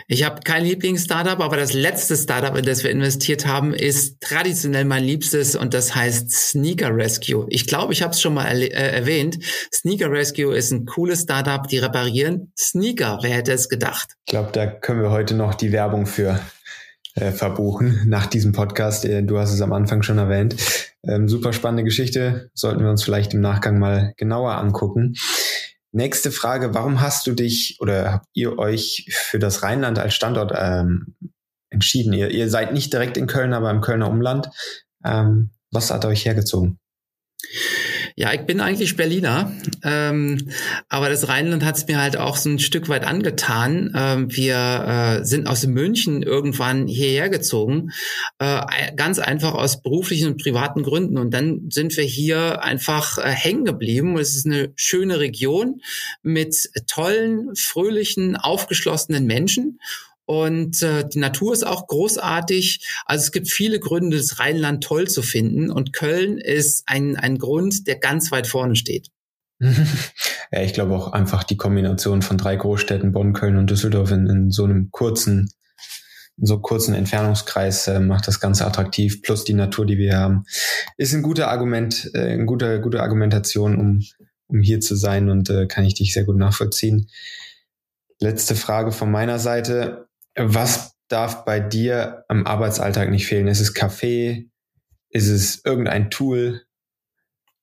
Ich 0.08 0.24
habe 0.24 0.42
kein 0.42 0.66
Lieblings-Startup, 0.66 1.40
aber 1.40 1.58
das 1.58 1.74
letzte 1.74 2.18
Startup, 2.18 2.58
in 2.58 2.66
das 2.66 2.84
wir 2.84 2.90
investiert 2.90 3.46
haben, 3.46 3.72
ist 3.72 4.20
traditionell 4.20 4.86
mein 4.86 5.04
liebstes 5.04 5.56
und 5.56 5.76
das 5.76 5.94
heißt 5.94 6.32
Sneaker 6.32 6.90
Rescue. 6.90 7.46
Ich 7.50 7.68
glaube, 7.68 7.94
ich 7.94 8.02
habe 8.02 8.14
es 8.14 8.22
schon 8.22 8.34
mal 8.34 8.64
äh, 8.64 8.70
erwähnt. 8.70 9.38
Sneaker 9.72 10.10
Rescue 10.10 10.58
ist 10.58 10.72
ein 10.72 10.88
cooles 10.88 11.22
Startup, 11.22 11.68
die 11.68 11.78
reparieren 11.78 12.52
Sneaker. 12.58 13.20
Wer 13.22 13.36
hätte 13.36 13.52
es 13.52 13.70
gedacht? 13.70 14.16
Ich 14.26 14.32
glaube, 14.32 14.50
da 14.54 14.66
können 14.66 15.04
wir 15.04 15.12
heute 15.12 15.36
noch 15.36 15.54
die 15.54 15.72
Werbung 15.72 16.08
für 16.08 16.40
äh, 17.16 17.32
verbuchen 17.32 18.04
nach 18.08 18.26
diesem 18.26 18.52
Podcast. 18.52 19.06
Äh, 19.06 19.24
du 19.24 19.38
hast 19.40 19.54
es 19.54 19.62
am 19.62 19.74
Anfang 19.74 20.04
schon 20.04 20.18
erwähnt. 20.18 20.56
Ähm, 21.04 21.28
super 21.28 21.54
spannende 21.54 21.84
Geschichte. 21.84 22.50
Sollten 22.54 22.84
wir 22.84 22.90
uns 22.90 23.04
vielleicht 23.04 23.34
im 23.34 23.42
Nachgang 23.42 23.80
mal 23.80 24.14
genauer 24.18 24.54
angucken. 24.56 25.16
Nächste 25.92 26.32
Frage, 26.32 26.74
warum 26.74 27.02
hast 27.02 27.28
du 27.28 27.34
dich 27.34 27.78
oder 27.82 28.14
habt 28.14 28.28
ihr 28.34 28.58
euch 28.58 29.08
für 29.12 29.40
das 29.40 29.62
Rheinland 29.62 30.00
als 30.00 30.14
Standort 30.14 30.54
ähm, 30.56 31.16
entschieden? 31.70 32.14
Ihr, 32.14 32.30
ihr 32.30 32.50
seid 32.50 32.74
nicht 32.74 32.94
direkt 32.94 33.18
in 33.18 33.28
Köln, 33.28 33.54
aber 33.54 33.72
im 33.72 33.82
Kölner 33.82 34.10
Umland. 34.10 34.50
Ähm, 35.04 35.52
was 35.72 35.92
hat 35.92 36.06
euch 36.06 36.26
hergezogen? 36.26 36.80
Ja, 38.16 38.34
ich 38.34 38.42
bin 38.42 38.60
eigentlich 38.60 38.98
Berliner, 38.98 39.52
ähm, 39.84 40.50
aber 40.90 41.10
das 41.10 41.28
Rheinland 41.28 41.64
hat 41.64 41.78
es 41.78 41.88
mir 41.88 42.00
halt 42.00 42.18
auch 42.18 42.36
so 42.36 42.50
ein 42.50 42.60
Stück 42.60 42.90
weit 42.90 43.06
angetan. 43.06 43.94
Ähm, 43.96 44.36
wir 44.36 45.20
äh, 45.22 45.26
sind 45.26 45.48
aus 45.48 45.66
München 45.66 46.22
irgendwann 46.22 46.88
hierher 46.88 47.30
gezogen, 47.30 47.92
äh, 48.40 48.62
ganz 48.96 49.20
einfach 49.20 49.54
aus 49.54 49.82
beruflichen 49.82 50.28
und 50.28 50.42
privaten 50.42 50.84
Gründen. 50.84 51.18
Und 51.18 51.34
dann 51.34 51.70
sind 51.70 51.96
wir 51.96 52.04
hier 52.04 52.64
einfach 52.64 53.18
äh, 53.18 53.30
hängen 53.30 53.66
geblieben. 53.66 54.18
Es 54.18 54.36
ist 54.36 54.46
eine 54.46 54.74
schöne 54.76 55.20
Region 55.20 55.82
mit 56.22 56.70
tollen, 56.88 57.56
fröhlichen, 57.56 58.36
aufgeschlossenen 58.36 59.26
Menschen. 59.26 59.80
Und 60.32 60.82
äh, 60.82 61.06
die 61.06 61.20
Natur 61.20 61.52
ist 61.52 61.68
auch 61.68 61.88
großartig. 61.88 62.88
Also 63.06 63.24
es 63.24 63.32
gibt 63.34 63.50
viele 63.50 63.82
Gründe, 63.82 64.16
das 64.16 64.40
Rheinland 64.40 64.82
toll 64.82 65.10
zu 65.10 65.24
finden. 65.24 65.70
Und 65.70 65.92
Köln 65.92 66.38
ist 66.38 66.84
ein, 66.86 67.18
ein 67.18 67.38
Grund, 67.38 67.86
der 67.86 67.98
ganz 67.98 68.32
weit 68.32 68.48
vorne 68.48 68.78
steht. 68.78 69.10
ja, 69.60 70.62
ich 70.62 70.72
glaube 70.72 70.96
auch 70.96 71.12
einfach 71.12 71.44
die 71.44 71.58
Kombination 71.58 72.22
von 72.22 72.38
drei 72.38 72.56
Großstädten, 72.56 73.12
Bonn, 73.12 73.34
Köln 73.34 73.58
und 73.58 73.70
Düsseldorf 73.70 74.12
in, 74.12 74.26
in 74.28 74.52
so 74.52 74.64
einem 74.64 74.90
kurzen, 74.92 75.50
in 76.38 76.46
so 76.46 76.60
kurzen 76.60 76.96
Entfernungskreis 76.96 77.90
äh, 77.90 78.00
macht 78.00 78.26
das 78.26 78.40
Ganze 78.40 78.66
attraktiv. 78.66 79.22
Plus 79.24 79.44
die 79.44 79.54
Natur, 79.54 79.86
die 79.86 79.98
wir 79.98 80.16
haben, 80.16 80.46
ist 80.96 81.14
ein 81.14 81.24
guter 81.24 81.50
Argument, 81.50 82.10
äh, 82.14 82.20
eine 82.20 82.46
gute, 82.46 82.80
gute 82.80 83.04
Argumentation, 83.04 83.78
um, 83.78 84.02
um 84.48 84.62
hier 84.62 84.80
zu 84.80 84.96
sein 84.96 85.30
und 85.30 85.50
äh, 85.50 85.68
kann 85.68 85.84
ich 85.84 85.96
dich 85.96 86.14
sehr 86.14 86.24
gut 86.24 86.38
nachvollziehen. 86.38 87.10
Letzte 88.22 88.56
Frage 88.56 88.94
von 88.94 89.12
meiner 89.12 89.38
Seite. 89.38 90.08
Was 90.36 90.96
darf 91.08 91.46
bei 91.46 91.60
dir 91.60 92.24
am 92.28 92.46
Arbeitsalltag 92.46 93.10
nicht 93.10 93.28
fehlen? 93.28 93.48
Ist 93.48 93.60
es 93.60 93.74
Kaffee? 93.74 94.50
Ist 95.10 95.28
es 95.28 95.62
irgendein 95.66 96.10
Tool? 96.10 96.64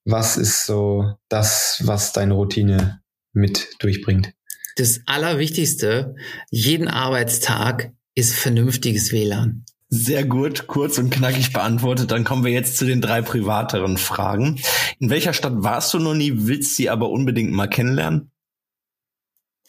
Was 0.04 0.36
ist 0.36 0.66
so 0.66 1.14
das, 1.28 1.82
was 1.84 2.12
deine 2.12 2.34
Routine 2.34 3.00
mit 3.32 3.68
durchbringt? 3.78 4.32
Das 4.76 5.00
Allerwichtigste, 5.06 6.14
jeden 6.50 6.88
Arbeitstag 6.88 7.92
ist 8.14 8.34
vernünftiges 8.34 9.12
WLAN. 9.12 9.64
Sehr 9.90 10.24
gut, 10.24 10.66
kurz 10.66 10.98
und 10.98 11.10
knackig 11.10 11.52
beantwortet. 11.52 12.10
Dann 12.10 12.24
kommen 12.24 12.44
wir 12.44 12.52
jetzt 12.52 12.76
zu 12.76 12.84
den 12.84 13.00
drei 13.00 13.22
privateren 13.22 13.96
Fragen. 13.96 14.60
In 14.98 15.08
welcher 15.08 15.32
Stadt 15.32 15.54
warst 15.56 15.94
du 15.94 15.98
noch 15.98 16.14
nie, 16.14 16.32
willst 16.34 16.76
sie 16.76 16.90
aber 16.90 17.08
unbedingt 17.08 17.52
mal 17.52 17.68
kennenlernen? 17.68 18.30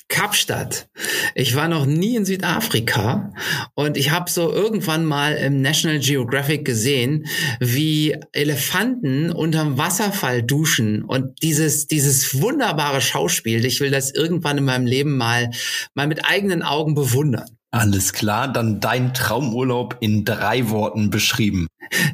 Kapstadt. 0.10 0.90
Ich 1.36 1.56
war 1.56 1.68
noch 1.68 1.86
nie 1.86 2.16
in 2.16 2.26
Südafrika 2.26 3.32
und 3.76 3.96
ich 3.96 4.12
habe 4.12 4.30
so 4.30 4.52
irgendwann 4.52 5.06
mal 5.06 5.36
im 5.36 5.62
National 5.62 6.00
Geographic 6.00 6.66
gesehen, 6.66 7.26
wie 7.60 8.18
Elefanten 8.34 9.32
unterm 9.32 9.78
Wasserfall 9.78 10.44
duschen 10.44 11.04
und 11.04 11.42
dieses 11.42 11.88
dieses 11.88 12.42
wunderbare 12.42 13.02
Schauspiel. 13.02 13.64
Ich 13.64 13.80
will 13.80 13.92
das 13.92 14.12
irgendwann 14.12 14.58
in 14.58 14.66
meinem 14.66 14.88
Leben 14.88 15.16
mal 15.16 15.52
mal 15.94 16.08
mit 16.08 16.26
eigenen 16.26 16.64
Augen 16.64 16.96
bewundern. 16.96 17.48
Alles 17.72 18.14
klar, 18.14 18.52
dann 18.52 18.80
dein 18.80 19.14
Traumurlaub 19.14 19.98
in 20.00 20.26
drei 20.26 20.70
Worten 20.70 21.12
beschrieben. 21.12 21.68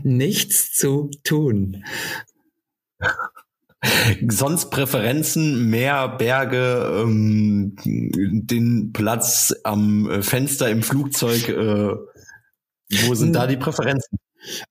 Nichts 0.03 0.73
zu 0.73 1.09
tun. 1.23 1.85
Sonst 4.29 4.69
Präferenzen, 4.69 5.69
Meer, 5.69 6.09
Berge, 6.09 7.01
ähm, 7.03 7.75
den 7.83 8.91
Platz 8.93 9.53
am 9.63 10.09
äh, 10.09 10.21
Fenster 10.21 10.69
im 10.69 10.83
Flugzeug. 10.83 11.49
Äh, 11.49 11.95
wo 13.07 13.15
sind 13.15 13.33
da 13.33 13.47
die 13.47 13.57
Präferenzen? 13.57 14.19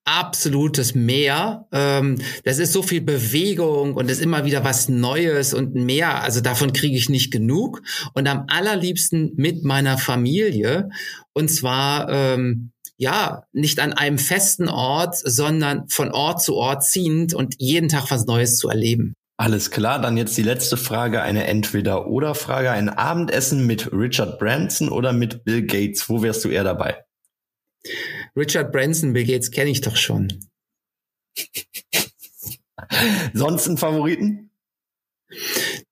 Absolutes 0.04 0.94
Meer. 0.94 1.66
Ähm, 1.72 2.20
das 2.44 2.58
ist 2.58 2.72
so 2.72 2.82
viel 2.82 3.00
Bewegung 3.00 3.94
und 3.94 4.08
es 4.10 4.18
ist 4.18 4.24
immer 4.24 4.44
wieder 4.44 4.62
was 4.62 4.88
Neues 4.88 5.52
und 5.52 5.74
mehr. 5.74 6.22
Also 6.22 6.40
davon 6.40 6.72
kriege 6.72 6.96
ich 6.96 7.08
nicht 7.08 7.32
genug. 7.32 7.82
Und 8.14 8.28
am 8.28 8.44
allerliebsten 8.48 9.32
mit 9.36 9.64
meiner 9.64 9.98
Familie. 9.98 10.90
Und 11.32 11.50
zwar 11.50 12.08
ähm, 12.08 12.70
ja, 12.96 13.44
nicht 13.52 13.80
an 13.80 13.92
einem 13.92 14.18
festen 14.18 14.68
Ort, 14.68 15.16
sondern 15.16 15.88
von 15.88 16.12
Ort 16.12 16.42
zu 16.42 16.54
Ort 16.54 16.84
ziehend 16.84 17.34
und 17.34 17.56
jeden 17.58 17.88
Tag 17.88 18.10
was 18.10 18.26
Neues 18.26 18.56
zu 18.56 18.68
erleben. 18.68 19.14
Alles 19.36 19.72
klar, 19.72 20.00
dann 20.00 20.16
jetzt 20.16 20.36
die 20.36 20.42
letzte 20.42 20.76
Frage, 20.76 21.22
eine 21.22 21.46
Entweder-Oder-Frage. 21.46 22.70
Ein 22.70 22.88
Abendessen 22.88 23.66
mit 23.66 23.92
Richard 23.92 24.38
Branson 24.38 24.88
oder 24.88 25.12
mit 25.12 25.44
Bill 25.44 25.66
Gates? 25.66 26.08
Wo 26.08 26.22
wärst 26.22 26.44
du 26.44 26.50
eher 26.50 26.62
dabei? 26.62 27.02
Richard 28.36 28.70
Branson, 28.70 29.12
Bill 29.12 29.26
Gates 29.26 29.50
kenne 29.50 29.70
ich 29.70 29.80
doch 29.80 29.96
schon. 29.96 30.28
Sonst 33.34 33.66
einen 33.66 33.76
Favoriten? 33.76 34.43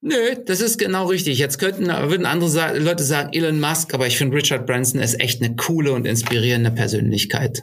Nö, 0.00 0.36
das 0.46 0.60
ist 0.60 0.78
genau 0.78 1.06
richtig. 1.06 1.38
Jetzt 1.38 1.58
könnten, 1.58 1.86
würden 1.86 2.26
andere 2.26 2.78
Leute 2.78 3.02
sagen 3.02 3.32
Elon 3.32 3.60
Musk, 3.60 3.94
aber 3.94 4.06
ich 4.06 4.18
finde 4.18 4.36
Richard 4.36 4.66
Branson 4.66 5.00
ist 5.00 5.20
echt 5.20 5.42
eine 5.42 5.56
coole 5.56 5.92
und 5.92 6.06
inspirierende 6.06 6.70
Persönlichkeit. 6.70 7.62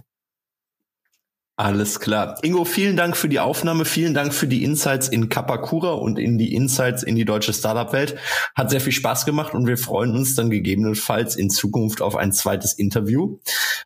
Alles 1.60 1.99
klar. 1.99 2.39
Ingo, 2.41 2.63
vielen 2.63 2.95
Dank 2.95 3.17
für 3.17 3.27
die 3.27 3.41
Aufnahme, 3.41 3.84
vielen 3.84 4.13
Dank 4.13 4.34
für 4.34 4.47
die 4.47 4.63
Insights 4.63 5.10
in 5.10 5.27
Kapakura 5.27 5.91
und 5.91 6.17
in 6.17 6.38
die 6.38 6.55
Insights 6.55 7.03
in 7.03 7.17
die 7.17 7.25
deutsche 7.25 7.51
Startup-Welt. 7.51 8.15
Hat 8.55 8.69
sehr 8.69 8.79
viel 8.79 8.93
Spaß 8.93 9.25
gemacht 9.25 9.53
und 9.53 9.67
wir 9.67 9.77
freuen 9.77 10.15
uns 10.15 10.36
dann 10.36 10.49
gegebenenfalls 10.49 11.36
in 11.36 11.49
Zukunft 11.49 12.01
auf 12.01 12.15
ein 12.15 12.32
zweites 12.32 12.71
Interview. 12.71 13.39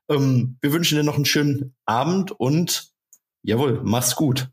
Ähm, 0.08 0.58
wir 0.62 0.72
wünschen 0.72 1.00
dir 1.00 1.04
noch 1.04 1.16
einen 1.16 1.26
schönen 1.26 1.74
Abend 1.88 2.32
und 2.32 2.92
jawohl, 3.42 3.82
mach's 3.84 4.16
gut. 4.16 4.53